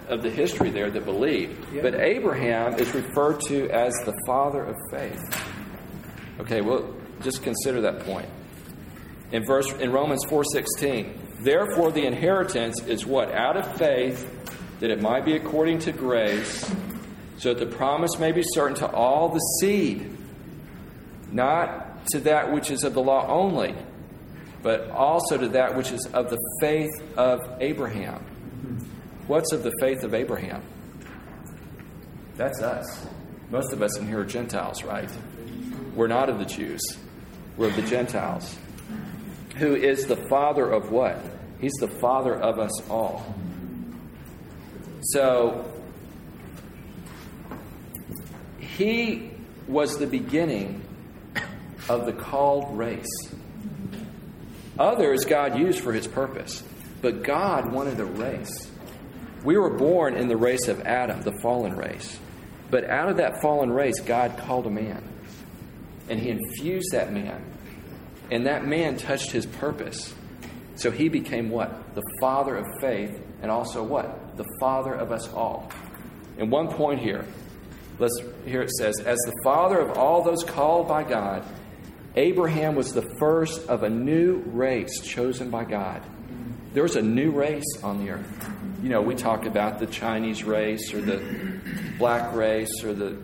of 0.07 0.23
the 0.23 0.31
history 0.31 0.71
there 0.71 0.89
that 0.89 1.05
believe, 1.05 1.63
but 1.81 1.93
Abraham 1.93 2.73
is 2.75 2.91
referred 2.95 3.39
to 3.41 3.69
as 3.69 3.93
the 4.05 4.13
father 4.25 4.63
of 4.63 4.75
faith. 4.89 5.21
Okay, 6.39 6.61
well, 6.61 6.91
just 7.21 7.43
consider 7.43 7.81
that 7.81 7.99
point 7.99 8.27
in 9.31 9.45
verse 9.45 9.71
in 9.73 9.91
Romans 9.91 10.23
4:16. 10.25 11.13
Therefore 11.41 11.91
the 11.91 12.05
inheritance 12.05 12.81
is 12.87 13.05
what 13.05 13.31
out 13.31 13.57
of 13.57 13.77
faith 13.77 14.31
that 14.79 14.89
it 14.89 15.01
might 15.01 15.25
be 15.25 15.35
according 15.35 15.79
to 15.79 15.91
grace 15.91 16.69
so 17.37 17.53
that 17.53 17.59
the 17.59 17.75
promise 17.75 18.17
may 18.19 18.31
be 18.31 18.41
certain 18.53 18.75
to 18.77 18.87
all 18.87 19.29
the 19.29 19.39
seed 19.59 20.09
not 21.31 22.05
to 22.07 22.19
that 22.19 22.51
which 22.51 22.71
is 22.71 22.83
of 22.83 22.93
the 22.93 23.01
law 23.01 23.27
only 23.27 23.75
but 24.65 24.89
also 24.89 25.37
to 25.37 25.47
that 25.49 25.77
which 25.77 25.91
is 25.91 26.03
of 26.11 26.31
the 26.31 26.39
faith 26.59 26.89
of 27.15 27.39
Abraham. 27.59 28.25
What's 29.27 29.51
of 29.51 29.61
the 29.61 29.71
faith 29.79 30.03
of 30.03 30.15
Abraham? 30.15 30.63
That's 32.35 32.63
us. 32.63 33.05
Most 33.51 33.73
of 33.73 33.83
us 33.83 33.95
in 33.99 34.07
here 34.07 34.21
are 34.21 34.25
Gentiles, 34.25 34.83
right? 34.83 35.11
We're 35.93 36.07
not 36.07 36.29
of 36.29 36.39
the 36.39 36.45
Jews. 36.45 36.81
We're 37.57 37.67
of 37.67 37.75
the 37.75 37.83
Gentiles 37.83 38.57
who 39.57 39.75
is 39.75 40.07
the 40.07 40.17
father 40.29 40.67
of 40.67 40.91
what? 40.91 41.21
He's 41.61 41.73
the 41.73 41.87
father 41.87 42.33
of 42.35 42.57
us 42.57 42.89
all. 42.89 43.35
So, 45.01 45.71
he 48.59 49.29
was 49.67 49.99
the 49.99 50.07
beginning 50.07 50.81
of 51.87 52.07
the 52.07 52.13
called 52.13 52.75
race. 52.75 53.05
Others 54.77 55.25
God 55.25 55.57
used 55.57 55.79
for 55.79 55.93
his 55.93 56.07
purpose, 56.07 56.63
but 57.01 57.23
God 57.23 57.71
wanted 57.71 57.99
a 57.99 58.05
race. 58.05 58.69
We 59.43 59.57
were 59.57 59.77
born 59.77 60.15
in 60.15 60.27
the 60.27 60.37
race 60.37 60.67
of 60.67 60.81
Adam, 60.81 61.21
the 61.21 61.37
fallen 61.41 61.75
race. 61.75 62.19
But 62.71 62.89
out 62.89 63.09
of 63.09 63.17
that 63.17 63.41
fallen 63.41 63.71
race, 63.71 63.99
God 63.99 64.37
called 64.37 64.65
a 64.65 64.71
man. 64.71 65.03
And 66.09 66.19
he 66.19 66.29
infused 66.29 66.89
that 66.91 67.13
man 67.13 67.55
and 68.31 68.45
that 68.47 68.65
man 68.65 68.97
touched 68.97 69.31
his 69.31 69.45
purpose. 69.45 70.13
So 70.75 70.91
he 70.91 71.09
became 71.09 71.49
what? 71.49 71.95
The 71.95 72.03
father 72.19 72.57
of 72.57 72.65
faith, 72.81 73.21
and 73.41 73.51
also 73.51 73.83
what? 73.83 74.35
The 74.37 74.45
father 74.59 74.93
of 74.93 75.11
us 75.11 75.31
all. 75.31 75.71
And 76.37 76.51
one 76.51 76.67
point 76.67 76.99
here. 76.99 77.25
Let's 77.97 78.19
here 78.45 78.61
it 78.61 78.71
says, 78.71 78.99
as 78.99 79.17
the 79.19 79.33
father 79.43 79.79
of 79.79 79.97
all 79.97 80.21
those 80.21 80.43
called 80.43 80.87
by 80.87 81.03
God, 81.03 81.45
Abraham 82.15 82.75
was 82.75 82.93
the 82.93 83.01
first 83.19 83.67
of 83.67 83.83
a 83.83 83.89
new 83.89 84.37
race 84.45 85.01
chosen 85.01 85.49
by 85.49 85.65
God. 85.65 86.01
There 86.73 86.83
was 86.83 86.95
a 86.95 87.01
new 87.01 87.31
race 87.31 87.63
on 87.83 88.03
the 88.03 88.11
earth. 88.11 88.49
You 88.81 88.89
know, 88.89 89.01
we 89.01 89.15
talk 89.15 89.45
about 89.45 89.79
the 89.79 89.87
Chinese 89.87 90.43
race 90.43 90.93
or 90.93 91.01
the 91.01 91.21
black 91.97 92.33
race 92.35 92.83
or 92.83 92.93
the 92.93 93.17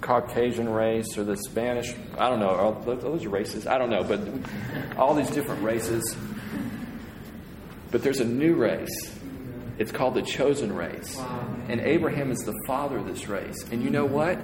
Caucasian 0.00 0.68
race 0.68 1.16
or 1.16 1.24
the 1.24 1.36
Spanish, 1.36 1.94
I 2.18 2.28
don't 2.28 2.40
know, 2.40 2.82
those 2.84 3.24
are 3.24 3.30
races, 3.30 3.66
I 3.66 3.78
don't 3.78 3.90
know, 3.90 4.04
but 4.04 4.20
all 4.98 5.14
these 5.14 5.30
different 5.30 5.62
races. 5.62 6.14
But 7.90 8.02
there's 8.02 8.20
a 8.20 8.24
new 8.24 8.54
race. 8.54 9.18
It's 9.78 9.90
called 9.90 10.14
the 10.14 10.22
chosen 10.22 10.74
race. 10.74 11.18
And 11.68 11.80
Abraham 11.80 12.30
is 12.30 12.38
the 12.40 12.54
father 12.66 12.98
of 12.98 13.06
this 13.06 13.28
race. 13.28 13.56
And 13.70 13.82
you 13.82 13.90
know 13.90 14.04
what? 14.04 14.38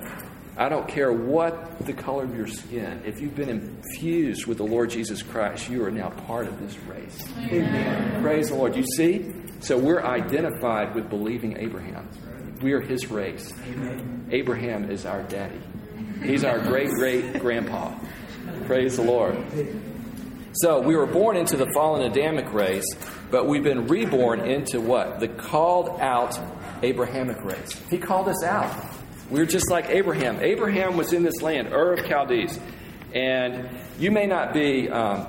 I 0.61 0.69
don't 0.69 0.87
care 0.87 1.11
what 1.11 1.87
the 1.87 1.95
color 1.95 2.23
of 2.25 2.37
your 2.37 2.47
skin. 2.47 3.01
If 3.07 3.19
you've 3.19 3.35
been 3.35 3.49
infused 3.49 4.45
with 4.45 4.59
the 4.59 4.65
Lord 4.65 4.91
Jesus 4.91 5.23
Christ, 5.23 5.71
you 5.71 5.83
are 5.87 5.91
now 5.91 6.11
part 6.11 6.47
of 6.47 6.61
this 6.61 6.79
race. 6.81 7.27
Amen. 7.39 8.21
Praise 8.21 8.51
the 8.51 8.57
Lord. 8.57 8.77
You 8.77 8.85
see? 8.95 9.33
So 9.61 9.79
we're 9.79 10.03
identified 10.03 10.95
with 10.95 11.09
believing 11.09 11.57
Abraham. 11.57 12.11
We 12.61 12.75
are 12.75 12.81
his 12.83 13.11
race. 13.11 13.55
Amen. 13.71 14.29
Abraham 14.31 14.91
is 14.91 15.07
our 15.07 15.23
daddy. 15.23 15.63
He's 16.23 16.45
our 16.45 16.59
great 16.59 16.91
great 16.91 17.41
grandpa. 17.41 17.95
Praise 18.67 18.97
the 18.97 19.03
Lord. 19.03 19.43
So 20.53 20.83
we 20.83 20.95
were 20.95 21.07
born 21.07 21.39
into 21.39 21.57
the 21.57 21.71
fallen 21.73 22.03
Adamic 22.03 22.53
race, 22.53 22.85
but 23.31 23.47
we've 23.47 23.65
been 23.65 23.87
reborn 23.87 24.41
into 24.41 24.79
what? 24.79 25.21
The 25.21 25.29
called 25.29 25.99
out 26.01 26.39
Abrahamic 26.83 27.43
race. 27.43 27.73
He 27.89 27.97
called 27.97 28.29
us 28.29 28.45
out. 28.45 28.90
We 29.31 29.41
are 29.41 29.47
just 29.47 29.71
like 29.71 29.89
Abraham. 29.91 30.41
Abraham 30.41 30.97
was 30.97 31.13
in 31.13 31.23
this 31.23 31.41
land, 31.41 31.73
Ur 31.73 31.95
of 31.95 32.07
Chaldees. 32.07 32.59
And 33.15 33.69
you 33.99 34.11
may 34.11 34.27
not 34.27 34.53
be 34.53 34.89
um, 34.89 35.27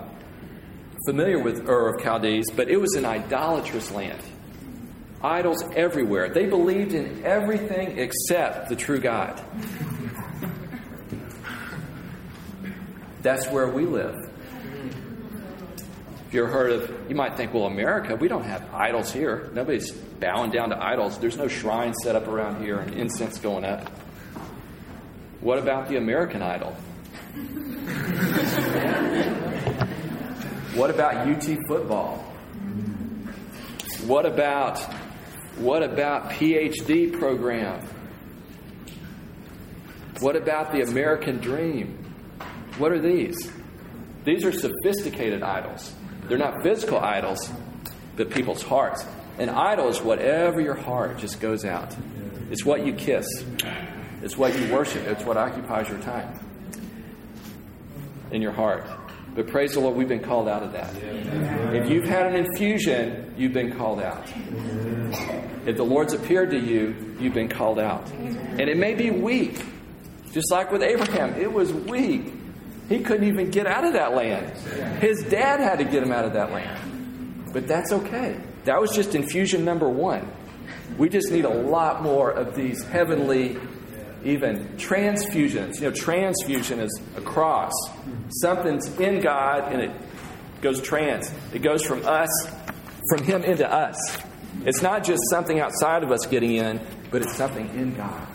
familiar 1.05 1.39
with 1.39 1.70
Ur 1.70 1.96
of 1.96 2.01
Chaldees, 2.01 2.50
but 2.55 2.70
it 2.70 2.77
was 2.77 2.96
an 2.96 3.05
idolatrous 3.05 3.91
land 3.91 4.22
idols 5.24 5.63
everywhere. 5.75 6.29
They 6.29 6.48
believed 6.48 6.93
in 6.93 7.24
everything 7.24 8.00
except 8.00 8.70
the 8.70 8.75
true 8.75 9.00
God. 9.00 9.39
That's 13.22 13.48
where 13.50 13.67
we 13.67 13.86
live. 13.86 14.15
If 16.31 16.35
you've 16.35 16.50
heard 16.50 16.71
of, 16.71 17.09
you 17.09 17.15
might 17.17 17.35
think, 17.35 17.53
well, 17.53 17.65
America, 17.65 18.15
we 18.15 18.29
don't 18.29 18.45
have 18.45 18.73
idols 18.73 19.11
here. 19.11 19.50
Nobody's 19.53 19.91
bowing 19.91 20.50
down 20.50 20.69
to 20.69 20.81
idols. 20.81 21.17
There's 21.17 21.35
no 21.35 21.50
shrine 21.50 21.93
set 21.93 22.15
up 22.15 22.29
around 22.29 22.63
here 22.63 22.79
and 22.79 22.93
incense 22.93 23.38
going 23.38 23.65
up. 23.65 23.89
What 25.41 25.57
about 25.57 25.89
the 25.89 25.97
American 25.97 26.41
idol? 26.41 26.71
what 30.73 30.89
about 30.89 31.27
UT 31.27 31.43
football? 31.67 32.19
What 34.05 34.25
about 34.25 34.79
what 35.57 35.83
about 35.83 36.29
PhD 36.29 37.11
program? 37.11 37.85
What 40.21 40.38
about 40.38 40.71
the 40.71 40.83
American 40.83 41.39
dream? 41.39 42.05
What 42.77 42.93
are 42.93 43.01
these? 43.01 43.51
These 44.23 44.45
are 44.45 44.53
sophisticated 44.53 45.43
idols. 45.43 45.93
They're 46.28 46.38
not 46.38 46.63
physical 46.63 47.00
idols, 47.00 47.51
but 48.16 48.30
people's 48.30 48.63
hearts. 48.63 49.06
An 49.38 49.50
idol 49.50 49.90
is 49.90 50.01
whatever 50.01 50.62
your 50.62 50.75
heart 50.75 51.18
just 51.18 51.40
goes 51.40 51.66
out. 51.66 51.96
It's 52.50 52.66
what 52.66 52.86
you 52.86 52.94
kiss. 52.94 53.25
It's 54.22 54.38
what 54.38 54.58
you 54.58 54.72
worship. 54.72 55.08
It's 55.08 55.24
what 55.24 55.38
occupies 55.38 55.90
your 55.90 56.00
time 56.00 56.38
in 58.32 58.42
your 58.42 58.51
heart. 58.51 58.86
But 59.34 59.48
praise 59.48 59.74
the 59.74 59.80
Lord, 59.80 59.96
we've 59.96 60.10
been 60.10 60.24
called 60.24 60.50
out 60.50 60.62
of 60.62 60.74
that. 60.74 60.94
If 61.74 61.90
you've 61.90 62.06
had 62.06 62.28
an 62.28 62.36
infusion, 62.36 63.34
you've 63.38 63.54
been 63.54 63.75
called 63.78 64.01
out. 64.01 64.28
If 65.66 65.78
the 65.78 65.84
Lord's 65.84 66.13
appeared 66.13 66.50
to 66.51 66.60
you, 66.60 67.16
you've 67.20 67.34
been 67.34 67.48
called 67.48 67.80
out. 67.80 68.10
And 68.12 68.62
it 68.62 68.78
may 68.78 68.94
be 68.94 69.10
weak, 69.10 69.63
just 70.34 70.51
like 70.51 70.72
with 70.72 70.84
Abraham. 70.84 71.34
It 71.36 71.51
was 71.51 71.72
weak. 71.72 72.34
He 72.91 73.00
couldn't 73.00 73.25
even 73.25 73.50
get 73.51 73.67
out 73.67 73.86
of 73.86 73.93
that 73.93 74.13
land. 74.13 74.51
His 75.00 75.24
dad 75.24 75.62
had 75.62 75.77
to 75.77 75.86
get 75.86 76.03
him 76.03 76.12
out 76.12 76.25
of 76.25 76.33
that 76.33 76.51
land. 76.51 77.48
But 77.53 77.65
that's 77.65 77.93
okay. 77.93 78.38
That 78.65 78.81
was 78.81 78.91
just 78.91 79.15
infusion 79.15 79.63
number 79.63 79.88
one. 79.88 80.29
We 80.98 81.07
just 81.07 81.31
need 81.31 81.45
a 81.45 81.50
lot 81.50 82.03
more 82.03 82.31
of 82.31 82.53
these 82.53 82.83
heavenly, 82.83 83.57
even 84.25 84.67
transfusions. 84.75 85.75
You 85.75 85.83
know, 85.83 85.91
transfusion 85.91 86.81
is 86.81 87.01
a 87.15 87.21
cross. 87.21 87.71
Something's 88.41 88.93
in 89.00 89.21
God 89.21 89.71
and 89.71 89.81
it 89.81 89.91
goes 90.60 90.81
trans. 90.81 91.31
It 91.53 91.60
goes 91.60 91.83
from 91.83 92.05
us, 92.05 92.29
from 93.07 93.24
Him 93.24 93.43
into 93.43 93.71
us. 93.71 94.17
It's 94.65 94.81
not 94.81 95.05
just 95.05 95.21
something 95.29 95.62
outside 95.62 96.03
of 96.03 96.12
us 96.12 96.25
getting 96.25 96.55
in, 96.55 96.81
but 97.10 97.21
it's 97.21 97.38
something 97.38 97.69
in 97.69 97.95
God. 97.95 98.27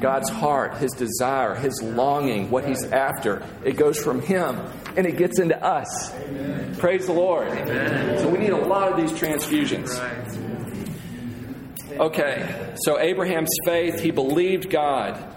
God's 0.00 0.30
heart, 0.30 0.76
His 0.78 0.92
desire, 0.92 1.54
His 1.54 1.82
longing, 1.82 2.50
what 2.50 2.66
He's 2.66 2.84
after. 2.84 3.44
It 3.64 3.76
goes 3.76 3.98
from 3.98 4.20
Him 4.22 4.60
and 4.96 5.06
it 5.06 5.16
gets 5.16 5.38
into 5.38 5.62
us. 5.62 6.14
Amen. 6.14 6.74
Praise 6.76 7.06
the 7.06 7.12
Lord. 7.12 7.48
Amen. 7.48 8.18
So 8.18 8.28
we 8.28 8.38
need 8.38 8.50
a 8.50 8.66
lot 8.66 8.92
of 8.92 8.96
these 8.96 9.12
transfusions. 9.12 9.90
Okay, 11.98 12.74
so 12.84 12.98
Abraham's 12.98 13.48
faith, 13.64 14.00
he 14.00 14.10
believed 14.10 14.68
God 14.68 15.32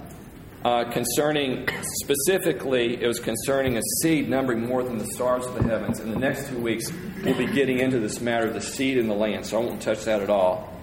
uh, 0.63 0.92
concerning, 0.92 1.70
specifically, 2.01 3.01
it 3.01 3.08
was 3.08 3.20
concerning 3.20 3.78
a 3.78 3.82
seed 4.01 4.30
numbering 4.30 4.66
more 4.66 4.84
than 4.84 4.98
the 4.98 5.06
stars 5.06 5.46
of 5.46 5.56
the 5.56 5.63
heavens. 5.63 6.01
In 6.01 6.12
the 6.12 6.20
next 6.20 6.50
two 6.50 6.60
weeks, 6.60 6.92
we'll 7.24 7.38
be 7.38 7.46
getting 7.46 7.80
into 7.80 8.00
this 8.00 8.20
matter 8.20 8.48
of 8.48 8.54
the 8.54 8.62
seed 8.62 8.98
in 8.98 9.08
the 9.08 9.16
land, 9.16 9.46
so 9.46 9.62
I 9.62 9.66
won't 9.66 9.82
touch 9.82 10.04
that 10.04 10.22
at 10.22 10.30
all. 10.30 10.74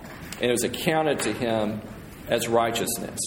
And 0.40 0.44
it 0.44 0.52
was 0.52 0.64
accounted 0.64 1.20
to 1.20 1.32
him 1.32 1.82
as 2.28 2.48
righteousness. 2.48 3.20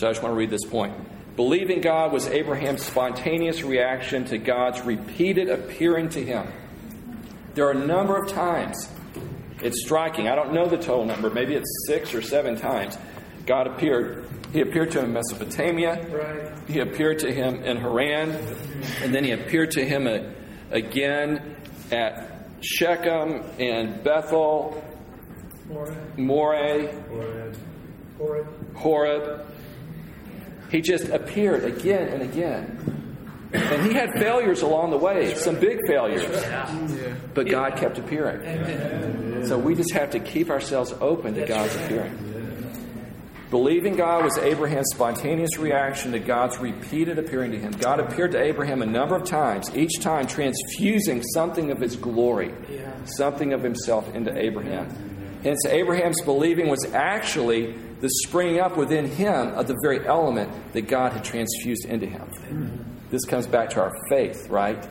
So 0.00 0.08
I 0.08 0.12
just 0.12 0.22
want 0.22 0.32
to 0.32 0.38
read 0.38 0.48
this 0.48 0.64
point. 0.64 0.94
Believing 1.36 1.82
God 1.82 2.10
was 2.10 2.26
Abraham's 2.26 2.82
spontaneous 2.82 3.62
reaction 3.62 4.24
to 4.24 4.38
God's 4.38 4.80
repeated 4.80 5.50
appearing 5.50 6.08
to 6.10 6.24
him. 6.24 6.46
There 7.52 7.66
are 7.66 7.72
a 7.72 7.86
number 7.86 8.16
of 8.16 8.32
times, 8.32 8.88
it's 9.60 9.82
striking, 9.84 10.26
I 10.26 10.36
don't 10.36 10.54
know 10.54 10.64
the 10.64 10.78
total 10.78 11.04
number, 11.04 11.28
maybe 11.28 11.54
it's 11.54 11.68
six 11.86 12.14
or 12.14 12.22
seven 12.22 12.56
times, 12.56 12.96
God 13.44 13.66
appeared. 13.66 14.26
He 14.54 14.62
appeared 14.62 14.90
to 14.92 15.00
him 15.00 15.04
in 15.04 15.12
Mesopotamia, 15.12 16.06
right. 16.08 16.58
he 16.66 16.80
appeared 16.80 17.18
to 17.18 17.30
him 17.30 17.62
in 17.62 17.76
Haran, 17.76 18.30
and 19.02 19.14
then 19.14 19.22
he 19.22 19.32
appeared 19.32 19.72
to 19.72 19.84
him 19.84 20.06
again 20.70 21.56
at 21.92 22.46
Shechem 22.62 23.42
and 23.58 24.02
Bethel, 24.02 24.82
Moreh, 26.16 26.90
Horeb. 28.16 28.76
Horeb. 28.76 29.46
He 30.70 30.80
just 30.80 31.08
appeared 31.08 31.64
again 31.64 32.08
and 32.08 32.22
again. 32.22 33.00
And 33.52 33.86
he 33.86 33.92
had 33.92 34.10
failures 34.12 34.62
along 34.62 34.90
the 34.90 34.98
way, 34.98 35.34
some 35.34 35.58
big 35.58 35.78
failures. 35.86 36.22
But 37.34 37.48
God 37.48 37.76
kept 37.76 37.98
appearing. 37.98 39.46
So 39.46 39.58
we 39.58 39.74
just 39.74 39.92
have 39.92 40.10
to 40.10 40.20
keep 40.20 40.50
ourselves 40.50 40.94
open 41.00 41.34
to 41.34 41.44
God's 41.46 41.74
appearing. 41.74 42.26
Believing 43.50 43.96
God 43.96 44.22
was 44.22 44.38
Abraham's 44.38 44.90
spontaneous 44.94 45.58
reaction 45.58 46.12
to 46.12 46.20
God's 46.20 46.58
repeated 46.58 47.18
appearing 47.18 47.50
to 47.50 47.58
him. 47.58 47.72
God 47.72 47.98
appeared 47.98 48.30
to 48.32 48.40
Abraham 48.40 48.80
a 48.82 48.86
number 48.86 49.16
of 49.16 49.24
times, 49.24 49.76
each 49.76 49.98
time 50.00 50.28
transfusing 50.28 51.20
something 51.34 51.72
of 51.72 51.80
his 51.80 51.96
glory, 51.96 52.54
something 53.04 53.52
of 53.52 53.60
himself 53.64 54.14
into 54.14 54.32
Abraham. 54.38 54.88
Hence, 55.42 55.64
Abraham's 55.66 56.20
believing 56.22 56.68
was 56.68 56.84
actually 56.92 57.72
the 58.00 58.08
springing 58.24 58.60
up 58.60 58.76
within 58.76 59.06
him 59.06 59.48
of 59.48 59.66
the 59.66 59.76
very 59.82 60.06
element 60.06 60.72
that 60.72 60.82
God 60.82 61.12
had 61.12 61.24
transfused 61.24 61.86
into 61.86 62.06
him. 62.06 62.84
This 63.10 63.24
comes 63.24 63.46
back 63.46 63.70
to 63.70 63.80
our 63.80 63.92
faith, 64.08 64.48
right? 64.48 64.86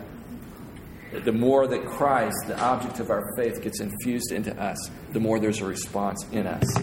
The 1.11 1.31
more 1.31 1.67
that 1.67 1.85
Christ, 1.85 2.35
the 2.47 2.59
object 2.59 2.99
of 2.99 3.09
our 3.09 3.23
faith, 3.38 3.62
gets 3.62 3.79
infused 3.79 4.31
into 4.31 4.55
us, 4.62 4.77
the 5.12 5.19
more 5.19 5.39
there's 5.39 5.62
a 5.62 5.65
response 5.65 6.25
in 6.31 6.45
us. 6.45 6.77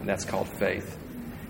And 0.00 0.08
that's 0.08 0.24
called 0.24 0.48
faith. 0.58 0.96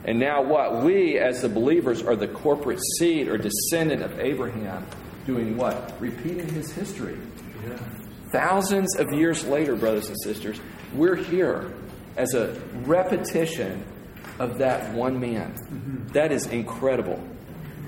And 0.05 0.19
now, 0.19 0.43
what? 0.43 0.83
We, 0.83 1.19
as 1.19 1.43
the 1.43 1.49
believers, 1.49 2.03
are 2.03 2.17
the 2.17 2.29
corporate 2.29 2.81
seed 2.99 3.29
or 3.29 3.39
descendant 3.39 4.03
of 4.03 4.19
Abraham, 4.21 4.87
doing 5.27 5.57
what? 5.57 5.95
Repeating 6.01 6.49
his 6.49 6.73
history. 6.73 7.19
Yeah. 7.67 7.79
Thousands 8.33 8.97
of 8.97 9.13
years 9.13 9.45
later, 9.45 9.75
brothers 9.75 10.09
and 10.09 10.17
sisters, 10.23 10.61
we're 10.95 11.17
here 11.17 11.73
as 12.17 12.35
a 12.35 12.61
repetition 12.85 13.85
of 14.39 14.59
that 14.59 14.93
one 14.95 15.21
man. 15.21 15.53
Mm-hmm. 15.53 16.09
That 16.09 16.33
is 16.33 16.47
incredible. 16.47 17.23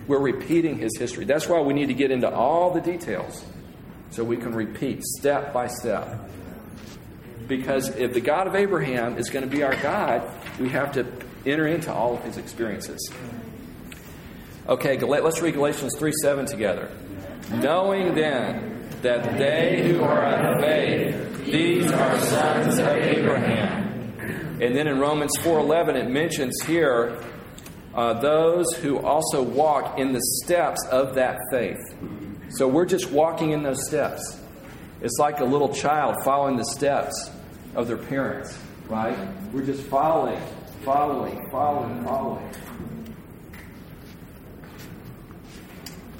We're 0.06 0.20
repeating 0.20 0.78
his 0.78 0.96
history. 0.98 1.24
That's 1.24 1.48
why 1.48 1.60
we 1.60 1.72
need 1.72 1.86
to 1.86 1.94
get 1.94 2.10
into 2.10 2.28
all 2.28 2.72
the 2.72 2.80
details 2.80 3.44
so 4.10 4.24
we 4.24 4.36
can 4.36 4.54
repeat 4.54 5.02
step 5.04 5.52
by 5.52 5.68
step. 5.68 6.28
Because 7.46 7.88
if 7.96 8.12
the 8.12 8.20
God 8.20 8.46
of 8.46 8.54
Abraham 8.54 9.18
is 9.18 9.30
going 9.30 9.48
to 9.48 9.50
be 9.50 9.62
our 9.62 9.76
God, 9.76 10.28
we 10.58 10.68
have 10.70 10.92
to 10.92 11.06
enter 11.46 11.66
into 11.66 11.92
all 11.92 12.16
of 12.16 12.24
his 12.24 12.36
experiences. 12.36 13.10
Okay, 14.68 14.98
let's 14.98 15.40
read 15.40 15.54
Galatians 15.54 15.96
3 15.98 16.12
7 16.22 16.46
together. 16.46 16.90
Knowing 17.54 18.14
then 18.14 18.88
that 19.02 19.36
they 19.38 19.88
who 19.88 20.02
are 20.02 20.24
of 20.24 20.60
faith, 20.60 21.29
these 21.44 21.90
are 21.90 22.18
sons 22.20 22.78
of 22.78 22.86
Abraham. 22.88 23.80
And 24.60 24.76
then 24.76 24.86
in 24.86 24.98
Romans 24.98 25.36
4:11 25.38 25.96
it 25.96 26.10
mentions 26.10 26.54
here 26.66 27.18
uh, 27.94 28.14
those 28.20 28.66
who 28.82 28.98
also 28.98 29.42
walk 29.42 29.98
in 29.98 30.12
the 30.12 30.20
steps 30.42 30.84
of 30.90 31.14
that 31.14 31.38
faith. 31.50 31.78
So 32.50 32.68
we're 32.68 32.86
just 32.86 33.10
walking 33.10 33.50
in 33.50 33.62
those 33.62 33.86
steps. 33.88 34.38
It's 35.00 35.18
like 35.18 35.40
a 35.40 35.44
little 35.44 35.72
child 35.72 36.16
following 36.24 36.56
the 36.56 36.64
steps 36.64 37.30
of 37.74 37.88
their 37.88 37.96
parents, 37.96 38.58
right? 38.88 39.16
We're 39.52 39.64
just 39.64 39.82
following, 39.82 40.40
following, 40.84 41.40
following, 41.50 42.04
following. 42.04 42.50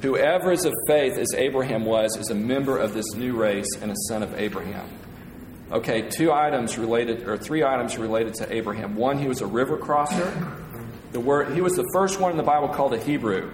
Whoever 0.02 0.52
is 0.52 0.64
of 0.64 0.72
faith, 0.86 1.18
as 1.18 1.34
Abraham 1.34 1.84
was, 1.84 2.16
is 2.16 2.30
a 2.30 2.34
member 2.34 2.78
of 2.78 2.94
this 2.94 3.12
new 3.14 3.36
race 3.36 3.68
and 3.82 3.90
a 3.90 3.96
son 4.08 4.22
of 4.22 4.38
Abraham. 4.38 4.88
Okay, 5.72 6.08
two 6.08 6.32
items 6.32 6.76
related, 6.76 7.28
or 7.28 7.38
three 7.38 7.62
items 7.62 7.96
related 7.96 8.34
to 8.34 8.52
Abraham. 8.52 8.96
One, 8.96 9.18
he 9.18 9.28
was 9.28 9.40
a 9.40 9.46
river 9.46 9.76
crosser. 9.76 10.56
The 11.12 11.20
word 11.20 11.54
he 11.54 11.60
was 11.60 11.74
the 11.74 11.88
first 11.92 12.20
one 12.20 12.32
in 12.32 12.36
the 12.36 12.42
Bible 12.42 12.68
called 12.68 12.92
a 12.92 12.98
Hebrew. 12.98 13.52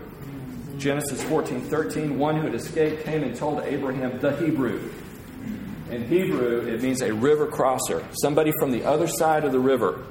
Genesis 0.79 1.23
14, 1.25 1.63
13, 1.63 2.19
one 2.19 2.37
who 2.37 2.43
had 2.43 2.55
escaped 2.55 3.05
came 3.05 3.23
and 3.23 3.35
told 3.35 3.63
Abraham 3.65 4.19
the 4.19 4.35
Hebrew. 4.37 4.91
In 5.91 6.09
Hebrew, 6.09 6.67
it 6.67 6.83
means 6.83 7.03
a 7.03 7.13
river 7.13 7.47
crosser, 7.47 8.05
somebody 8.13 8.53
from 8.59 8.73
the 8.73 8.85
other 8.85 9.07
side 9.07 9.45
of 9.45 9.53
the 9.53 9.61
river. 9.61 10.03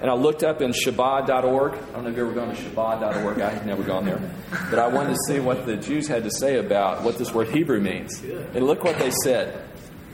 And 0.00 0.10
I 0.10 0.14
looked 0.14 0.44
up 0.44 0.60
in 0.62 0.70
Chabad.org. 0.70 1.72
I 1.72 1.76
don't 1.92 2.04
know 2.04 2.10
if 2.10 2.16
you've 2.16 2.28
ever 2.28 2.32
gone 2.32 2.54
to 2.54 2.62
Chabad.org. 2.62 3.40
I've 3.40 3.66
never 3.66 3.82
gone 3.82 4.04
there. 4.04 4.20
But 4.70 4.78
I 4.78 4.86
wanted 4.86 5.14
to 5.14 5.18
see 5.26 5.40
what 5.40 5.66
the 5.66 5.76
Jews 5.76 6.06
had 6.06 6.22
to 6.24 6.30
say 6.30 6.58
about 6.58 7.02
what 7.02 7.18
this 7.18 7.34
word 7.34 7.48
Hebrew 7.48 7.80
means. 7.80 8.22
And 8.22 8.66
look 8.66 8.84
what 8.84 8.98
they 8.98 9.10
said. 9.24 9.67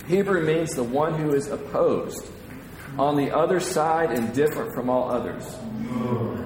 Hebrew 0.06 0.44
means 0.44 0.70
the 0.74 0.84
one 0.84 1.14
who 1.14 1.34
is 1.34 1.48
opposed, 1.48 2.28
on 2.98 3.16
the 3.16 3.34
other 3.34 3.58
side 3.58 4.10
and 4.10 4.32
different 4.34 4.72
from 4.74 4.88
all 4.88 5.10
others. 5.10 5.44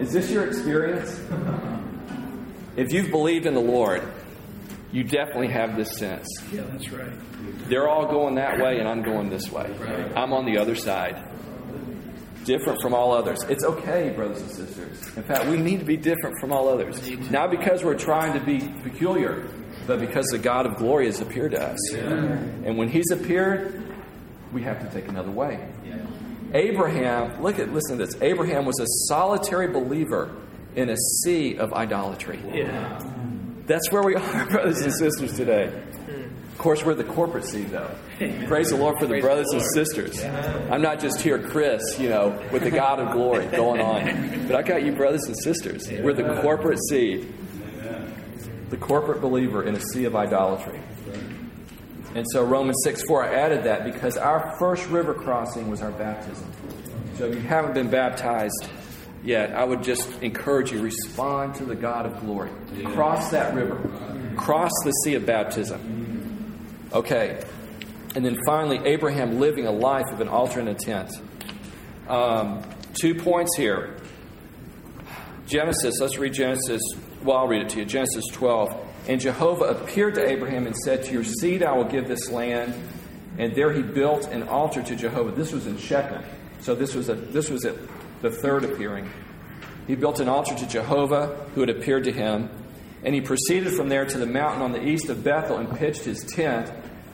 Is 0.01 0.13
this 0.13 0.31
your 0.31 0.47
experience? 0.47 1.21
If 2.77 2.93
you've 2.93 3.11
believed 3.11 3.47
in 3.47 3.55
the 3.55 3.61
Lord, 3.61 4.03
you 4.93 5.05
definitely 5.05 5.49
have 5.49 5.77
this 5.77 5.99
sense. 5.99 6.27
Yeah, 6.53 6.63
that's 6.71 6.91
right. 6.91 7.13
They're 7.69 7.89
all 7.89 8.07
going 8.07 8.37
that 8.37 8.59
way, 8.59 8.79
and 8.79 8.89
I'm 8.89 9.03
going 9.03 9.29
this 9.29 9.51
way. 9.51 9.71
Right. 9.79 10.17
I'm 10.17 10.33
on 10.33 10.47
the 10.47 10.59
other 10.59 10.75
side. 10.75 11.23
Different 12.45 12.81
from 12.81 12.95
all 12.95 13.13
others. 13.13 13.43
It's 13.51 13.65
okay, 13.65 14.11
brothers 14.11 14.41
and 14.41 14.51
sisters. 14.51 15.17
In 15.17 15.23
fact, 15.25 15.47
we 15.47 15.59
need 15.59 15.81
to 15.81 15.85
be 15.85 15.99
different 15.99 16.37
from 16.41 16.53
all 16.53 16.69
others. 16.69 17.07
Not 17.31 17.51
because 17.51 17.85
we're 17.85 17.99
trying 17.99 18.33
to 18.33 18.41
be 18.41 18.61
peculiar, 18.83 19.47
but 19.89 19.99
because 19.99 20.27
the 20.27 20.39
God 20.39 20.67
of 20.67 20.77
glory 20.77 21.07
has 21.07 21.21
appeared 21.21 21.53
to 21.53 21.63
us. 21.63 21.79
Yeah. 21.93 22.03
And 22.03 22.77
when 22.77 22.89
He's 22.89 23.11
appeared, 23.11 23.83
we 24.53 24.63
have 24.63 24.81
to 24.81 24.91
take 24.95 25.09
another 25.09 25.31
way. 25.31 25.67
Yeah. 25.85 25.97
Abraham, 26.53 27.43
look 27.43 27.59
at 27.59 27.73
listen 27.73 27.99
to 27.99 28.07
this. 28.07 28.15
Abraham 28.21 28.67
was 28.67 28.79
a 28.79 28.87
solitary 29.09 29.69
believer 29.69 30.31
in 30.77 30.91
a 30.91 30.97
sea 30.97 31.57
of 31.57 31.73
idolatry. 31.73 32.39
Yeah. 32.53 33.03
That's 33.67 33.91
where 33.91 34.03
we 34.03 34.15
are, 34.15 34.47
brothers 34.51 34.83
and 34.83 34.93
sisters, 34.93 35.33
today. 35.35 35.73
Of 36.53 36.59
course, 36.59 36.85
we're 36.85 36.95
the 36.95 37.05
corporate 37.05 37.45
seed, 37.45 37.71
though. 37.71 37.91
Praise 38.47 38.71
the 38.71 38.77
Lord 38.77 38.97
for 38.99 39.07
the 39.07 39.13
Praise 39.15 39.23
brothers 39.23 39.47
the 39.51 39.59
and 39.59 39.67
sisters. 39.75 40.21
Yeah. 40.21 40.69
I'm 40.71 40.83
not 40.83 41.01
just 41.01 41.21
here, 41.21 41.39
Chris, 41.39 41.99
you 41.99 42.09
know, 42.09 42.43
with 42.53 42.65
the 42.65 42.71
God 42.71 42.99
of 42.99 43.13
glory 43.13 43.47
going 43.47 43.81
on. 43.81 44.37
But 44.49 44.57
I 44.57 44.63
got 44.63 44.83
you, 44.83 44.93
brothers 44.93 45.25
and 45.25 45.37
sisters. 45.45 45.87
We're 45.91 46.15
the 46.15 46.41
corporate 46.41 46.79
seed 46.89 47.33
the 48.71 48.77
corporate 48.77 49.21
believer 49.21 49.63
in 49.63 49.75
a 49.75 49.81
sea 49.81 50.05
of 50.05 50.15
idolatry. 50.15 50.81
And 52.15 52.27
so 52.33 52.45
Romans 52.45 52.79
6 52.85 53.03
4, 53.07 53.25
I 53.25 53.35
added 53.35 53.65
that 53.65 53.85
because 53.85 54.17
our 54.17 54.57
first 54.59 54.87
river 54.89 55.15
crossing 55.15 55.71
was 55.71 55.83
our 55.83 55.93
baptism. 55.93 56.51
So 57.17 57.27
if 57.27 57.35
you 57.35 57.41
haven't 57.41 57.75
been 57.75 57.91
baptized, 57.91 58.69
yet, 59.23 59.55
I 59.55 59.65
would 59.65 59.83
just 59.83 60.11
encourage 60.23 60.73
you 60.73 60.81
respond 60.81 61.55
to 61.57 61.65
the 61.65 61.75
God 61.75 62.07
of 62.07 62.21
glory. 62.21 62.51
Cross 62.87 63.31
that 63.31 63.55
river, 63.55 63.77
cross 64.37 64.71
the 64.85 64.93
sea 65.05 65.15
of 65.15 65.27
baptism. 65.27 66.59
Okay. 66.93 67.45
And 68.15 68.25
then 68.25 68.39
finally, 68.47 68.79
Abraham 68.85 69.39
living 69.39 69.67
a 69.67 69.71
life 69.71 70.07
of 70.11 70.21
an 70.21 70.29
altar 70.29 70.61
and 70.61 70.69
a 70.71 70.75
tent. 70.75 71.11
Um, 72.09 72.63
two 72.95 73.15
points 73.15 73.55
here. 73.57 73.99
Genesis, 75.47 76.01
let's 76.01 76.19
read 76.19 76.33
Genesis. 76.33 76.81
Well, 77.23 77.37
I'll 77.37 77.49
read 77.49 77.63
it 77.63 77.69
to 77.71 77.79
you. 77.79 77.85
Genesis 77.85 78.25
12. 78.33 78.87
And 79.09 79.21
Jehovah 79.21 79.65
appeared 79.65 80.15
to 80.15 80.27
Abraham 80.27 80.67
and 80.67 80.77
said, 80.77 81.05
To 81.05 81.13
your 81.13 81.25
seed 81.25 81.63
I 81.63 81.73
will 81.73 81.85
give 81.85 82.07
this 82.07 82.31
land. 82.31 82.75
And 83.39 83.55
there 83.55 83.73
he 83.73 83.83
built 83.83 84.27
an 84.29 84.45
altar 84.45 84.83
to 84.83 84.97
Jehovah. 84.97 85.33
This 85.33 85.53
was 85.53 85.67
in 85.67 85.79
Shechem. 85.79 86.23
So 86.61 86.75
this 86.75 86.95
was, 86.95 87.09
a, 87.09 87.15
this 87.15 87.51
was 87.51 87.65
a, 87.65 87.77
the 88.23 88.31
third 88.31 88.65
appearing. 88.65 89.11
He 89.87 89.95
built 89.95 90.21
an 90.21 90.29
altar 90.29 90.55
to 90.55 90.67
Jehovah, 90.67 91.49
who 91.55 91.61
had 91.61 91.71
appeared 91.71 92.05
to 92.05 92.13
him. 92.13 92.51
And 93.03 93.15
he 93.15 93.21
proceeded 93.21 93.73
from 93.73 93.89
there 93.89 94.05
to 94.05 94.19
the 94.19 94.27
mountain 94.27 94.63
on 94.63 94.73
the 94.73 94.85
east 94.85 95.09
of 95.09 95.25
Bethel 95.25 95.57
and 95.57 95.77
pitched 95.77 96.05
his 96.05 96.25
tent 96.25 96.71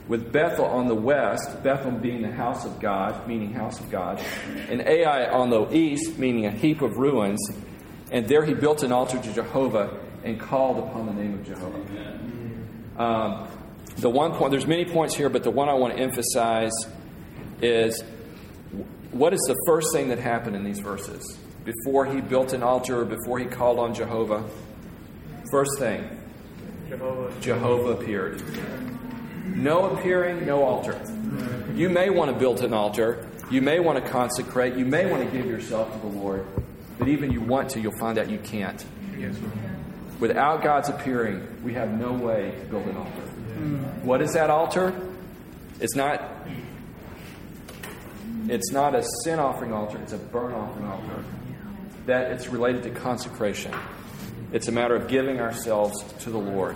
with 0.07 0.31
Bethel 0.31 0.65
on 0.65 0.87
the 0.87 0.95
west, 0.95 1.63
Bethel 1.63 1.91
being 1.91 2.21
the 2.21 2.31
house 2.31 2.65
of 2.65 2.79
God, 2.79 3.27
meaning 3.27 3.53
house 3.53 3.79
of 3.79 3.89
God, 3.89 4.21
and 4.69 4.81
Ai 4.81 5.29
on 5.29 5.49
the 5.49 5.73
east, 5.73 6.19
meaning 6.19 6.45
a 6.45 6.51
heap 6.51 6.81
of 6.81 6.97
ruins. 6.97 7.39
And 8.15 8.29
there 8.29 8.45
he 8.45 8.53
built 8.53 8.81
an 8.81 8.93
altar 8.93 9.19
to 9.19 9.33
Jehovah 9.33 9.89
and 10.23 10.39
called 10.39 10.79
upon 10.79 11.05
the 11.05 11.11
name 11.11 11.33
of 11.33 11.45
Jehovah. 11.45 11.81
Um, 12.97 13.49
the 13.97 14.09
one 14.09 14.31
point, 14.31 14.51
there's 14.51 14.65
many 14.65 14.85
points 14.85 15.17
here, 15.17 15.27
but 15.27 15.43
the 15.43 15.51
one 15.51 15.67
I 15.67 15.73
want 15.73 15.97
to 15.97 15.99
emphasize 16.01 16.71
is 17.61 18.01
what 19.11 19.33
is 19.33 19.41
the 19.49 19.55
first 19.67 19.93
thing 19.93 20.07
that 20.07 20.19
happened 20.19 20.55
in 20.55 20.63
these 20.63 20.79
verses? 20.79 21.37
Before 21.65 22.05
he 22.05 22.21
built 22.21 22.53
an 22.53 22.63
altar, 22.63 23.01
or 23.01 23.05
before 23.05 23.37
he 23.37 23.47
called 23.47 23.79
on 23.79 23.93
Jehovah? 23.93 24.49
First 25.51 25.71
thing, 25.77 26.07
Jehovah, 26.87 27.41
Jehovah 27.41 28.01
appeared. 28.01 28.41
No 29.45 29.89
appearing, 29.89 30.45
no 30.45 30.63
altar. 30.63 30.97
You 31.75 31.89
may 31.89 32.09
want 32.09 32.31
to 32.31 32.39
build 32.39 32.61
an 32.61 32.73
altar. 32.73 33.27
You 33.51 33.61
may 33.61 33.81
want 33.81 34.01
to 34.01 34.09
consecrate. 34.09 34.75
You 34.75 34.85
may 34.85 35.05
want 35.05 35.29
to 35.29 35.37
give 35.37 35.47
yourself 35.47 35.91
to 35.91 35.99
the 35.99 36.15
Lord. 36.15 36.47
But 36.97 37.07
even 37.07 37.31
you 37.31 37.41
want 37.41 37.69
to, 37.71 37.79
you'll 37.79 37.97
find 37.99 38.17
out 38.17 38.29
you 38.29 38.39
can't. 38.39 38.83
Without 40.19 40.63
God's 40.63 40.89
appearing, 40.89 41.63
we 41.63 41.73
have 41.73 41.89
no 41.89 42.13
way 42.13 42.51
to 42.59 42.65
build 42.67 42.87
an 42.87 42.97
altar. 42.97 43.11
Hmm. 43.11 44.05
What 44.05 44.21
is 44.21 44.33
that 44.33 44.49
altar? 44.49 44.93
It's 45.79 45.95
not 45.95 46.35
it's 48.47 48.71
not 48.71 48.93
a 48.93 49.03
sin 49.23 49.39
offering 49.39 49.73
altar, 49.73 49.97
it's 49.97 50.13
a 50.13 50.17
burnt 50.17 50.53
offering 50.53 50.85
altar. 50.85 51.23
That 52.05 52.31
it's 52.31 52.47
related 52.47 52.83
to 52.83 52.91
consecration. 52.91 53.73
It's 54.53 54.67
a 54.67 54.71
matter 54.71 54.95
of 54.95 55.07
giving 55.07 55.41
ourselves 55.41 56.03
to 56.19 56.29
the 56.29 56.37
Lord. 56.37 56.75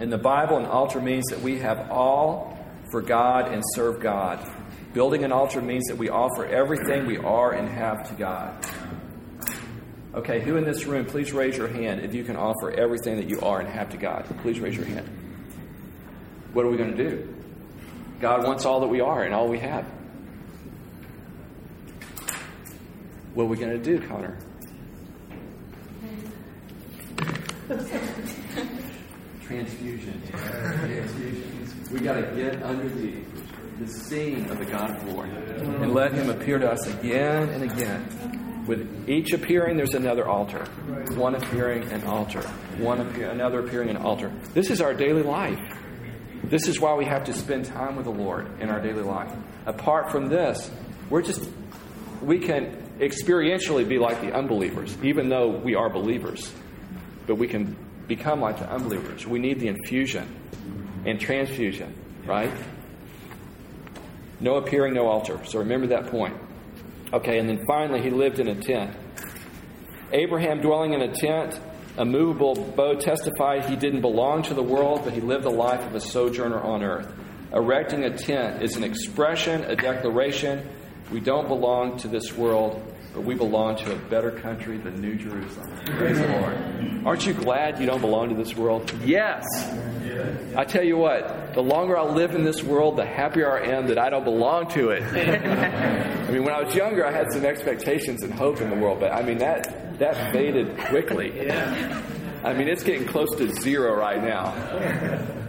In 0.00 0.08
the 0.08 0.18
Bible, 0.18 0.56
an 0.56 0.64
altar 0.64 1.00
means 1.00 1.26
that 1.26 1.40
we 1.40 1.58
have 1.58 1.90
all 1.90 2.58
for 2.90 3.02
God 3.02 3.52
and 3.52 3.62
serve 3.74 4.00
God. 4.00 4.48
Building 4.94 5.22
an 5.22 5.32
altar 5.32 5.60
means 5.60 5.84
that 5.88 5.98
we 5.98 6.08
offer 6.08 6.46
everything 6.46 7.06
we 7.06 7.18
are 7.18 7.52
and 7.52 7.68
have 7.68 8.08
to 8.08 8.14
God. 8.14 8.64
Okay, 10.12 10.40
who 10.40 10.56
in 10.56 10.64
this 10.64 10.86
room, 10.86 11.06
please 11.06 11.32
raise 11.32 11.56
your 11.56 11.68
hand 11.68 12.00
if 12.00 12.14
you 12.14 12.24
can 12.24 12.36
offer 12.36 12.72
everything 12.72 13.16
that 13.16 13.28
you 13.28 13.40
are 13.42 13.60
and 13.60 13.68
have 13.68 13.90
to 13.90 13.96
God. 13.96 14.24
Please 14.42 14.58
raise 14.58 14.76
your 14.76 14.86
hand. 14.86 15.08
What 16.52 16.64
are 16.64 16.68
we 16.68 16.76
going 16.76 16.96
to 16.96 17.10
do? 17.10 17.34
God 18.20 18.44
wants 18.44 18.64
all 18.64 18.80
that 18.80 18.88
we 18.88 19.00
are 19.00 19.22
and 19.22 19.32
all 19.32 19.48
we 19.48 19.60
have. 19.60 19.84
What 23.34 23.44
are 23.44 23.46
we 23.46 23.56
going 23.56 23.70
to 23.70 23.78
do, 23.78 24.04
Connor? 24.08 24.36
Transfusion. 29.42 30.22
Transfusion. 30.28 31.88
We 31.92 32.00
got 32.00 32.14
to 32.14 32.22
get 32.34 32.60
under 32.64 32.88
the, 32.88 33.14
the 33.78 33.86
scene 33.86 34.50
of 34.50 34.58
the 34.58 34.64
God 34.64 34.90
of 34.90 35.04
glory 35.04 35.30
and 35.30 35.94
let 35.94 36.12
Him 36.12 36.30
appear 36.30 36.58
to 36.58 36.68
us 36.68 36.84
again 36.88 37.48
and 37.50 37.62
again. 37.62 38.49
With 38.70 39.08
each 39.08 39.32
appearing, 39.32 39.76
there's 39.76 39.94
another 39.94 40.28
altar. 40.28 40.64
One 41.16 41.34
appearing, 41.34 41.82
an 41.90 42.04
altar. 42.04 42.40
One 42.78 43.00
appear, 43.00 43.28
another 43.28 43.66
appearing, 43.66 43.90
an 43.90 43.96
altar. 43.96 44.32
This 44.54 44.70
is 44.70 44.80
our 44.80 44.94
daily 44.94 45.24
life. 45.24 45.58
This 46.44 46.68
is 46.68 46.78
why 46.78 46.94
we 46.94 47.04
have 47.04 47.24
to 47.24 47.32
spend 47.32 47.64
time 47.64 47.96
with 47.96 48.04
the 48.04 48.12
Lord 48.12 48.60
in 48.60 48.70
our 48.70 48.80
daily 48.80 49.02
life. 49.02 49.32
Apart 49.66 50.12
from 50.12 50.28
this, 50.28 50.70
we're 51.08 51.22
just 51.22 51.50
we 52.22 52.38
can 52.38 52.66
experientially 53.00 53.88
be 53.88 53.98
like 53.98 54.20
the 54.20 54.32
unbelievers, 54.32 54.96
even 55.02 55.28
though 55.28 55.48
we 55.48 55.74
are 55.74 55.90
believers. 55.90 56.52
But 57.26 57.38
we 57.38 57.48
can 57.48 57.76
become 58.06 58.40
like 58.40 58.60
the 58.60 58.70
unbelievers. 58.70 59.26
We 59.26 59.40
need 59.40 59.58
the 59.58 59.66
infusion 59.66 60.32
and 61.04 61.18
transfusion, 61.18 61.92
right? 62.24 62.52
No 64.38 64.58
appearing, 64.58 64.94
no 64.94 65.08
altar. 65.08 65.44
So 65.44 65.58
remember 65.58 65.88
that 65.88 66.06
point. 66.06 66.36
Okay, 67.12 67.38
and 67.38 67.48
then 67.48 67.64
finally, 67.66 68.00
he 68.02 68.10
lived 68.10 68.38
in 68.38 68.46
a 68.46 68.54
tent. 68.54 68.96
Abraham 70.12 70.60
dwelling 70.60 70.92
in 70.92 71.02
a 71.02 71.12
tent, 71.12 71.58
a 71.96 72.04
movable 72.04 72.54
bow 72.54 72.94
testified 72.94 73.64
he 73.64 73.76
didn't 73.76 74.00
belong 74.00 74.42
to 74.44 74.54
the 74.54 74.62
world, 74.62 75.02
but 75.04 75.12
he 75.12 75.20
lived 75.20 75.44
the 75.44 75.50
life 75.50 75.84
of 75.84 75.94
a 75.94 76.00
sojourner 76.00 76.60
on 76.60 76.82
earth. 76.84 77.12
Erecting 77.52 78.04
a 78.04 78.16
tent 78.16 78.62
is 78.62 78.76
an 78.76 78.84
expression, 78.84 79.64
a 79.64 79.74
declaration. 79.74 80.68
We 81.10 81.18
don't 81.18 81.48
belong 81.48 81.98
to 81.98 82.08
this 82.08 82.32
world, 82.32 82.80
but 83.12 83.24
we 83.24 83.34
belong 83.34 83.76
to 83.76 83.92
a 83.92 83.96
better 83.96 84.30
country, 84.30 84.78
the 84.78 84.90
New 84.90 85.16
Jerusalem. 85.16 85.70
Praise 85.84 86.18
the 86.18 86.28
Lord. 86.28 87.06
Aren't 87.06 87.26
you 87.26 87.34
glad 87.34 87.80
you 87.80 87.86
don't 87.86 88.00
belong 88.00 88.28
to 88.28 88.34
this 88.34 88.54
world? 88.56 88.92
Yes. 89.04 89.44
I 90.56 90.64
tell 90.64 90.84
you 90.84 90.96
what, 90.96 91.54
the 91.54 91.62
longer 91.62 91.96
I 91.96 92.02
live 92.02 92.34
in 92.34 92.44
this 92.44 92.62
world, 92.62 92.96
the 92.96 93.06
happier 93.06 93.50
I 93.50 93.68
am 93.68 93.86
that 93.88 93.98
I 93.98 94.10
don't 94.10 94.24
belong 94.24 94.68
to 94.72 94.90
it. 94.90 95.02
I 95.02 96.30
mean, 96.30 96.44
when 96.44 96.54
I 96.54 96.62
was 96.62 96.74
younger, 96.74 97.04
I 97.06 97.10
had 97.10 97.32
some 97.32 97.44
expectations 97.44 98.22
and 98.22 98.32
hope 98.32 98.60
in 98.60 98.70
the 98.70 98.76
world, 98.76 99.00
but 99.00 99.12
I 99.12 99.22
mean, 99.22 99.38
that, 99.38 99.98
that 99.98 100.32
faded 100.32 100.78
quickly. 100.78 101.50
I 101.50 102.54
mean, 102.54 102.68
it's 102.68 102.84
getting 102.84 103.06
close 103.06 103.34
to 103.36 103.52
zero 103.60 103.94
right 103.94 104.22
now. 104.22 104.54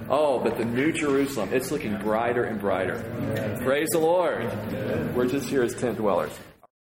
Oh, 0.10 0.40
but 0.40 0.58
the 0.58 0.66
New 0.66 0.92
Jerusalem, 0.92 1.50
it's 1.54 1.72
looking 1.72 1.98
brighter 2.00 2.44
and 2.44 2.60
brighter. 2.60 3.02
Praise 3.64 3.88
the 3.92 4.00
Lord. 4.00 4.44
We're 5.16 5.28
just 5.28 5.48
here 5.48 5.64
as 5.64 5.74
tent 5.74 5.98
dwellers. 5.98 6.38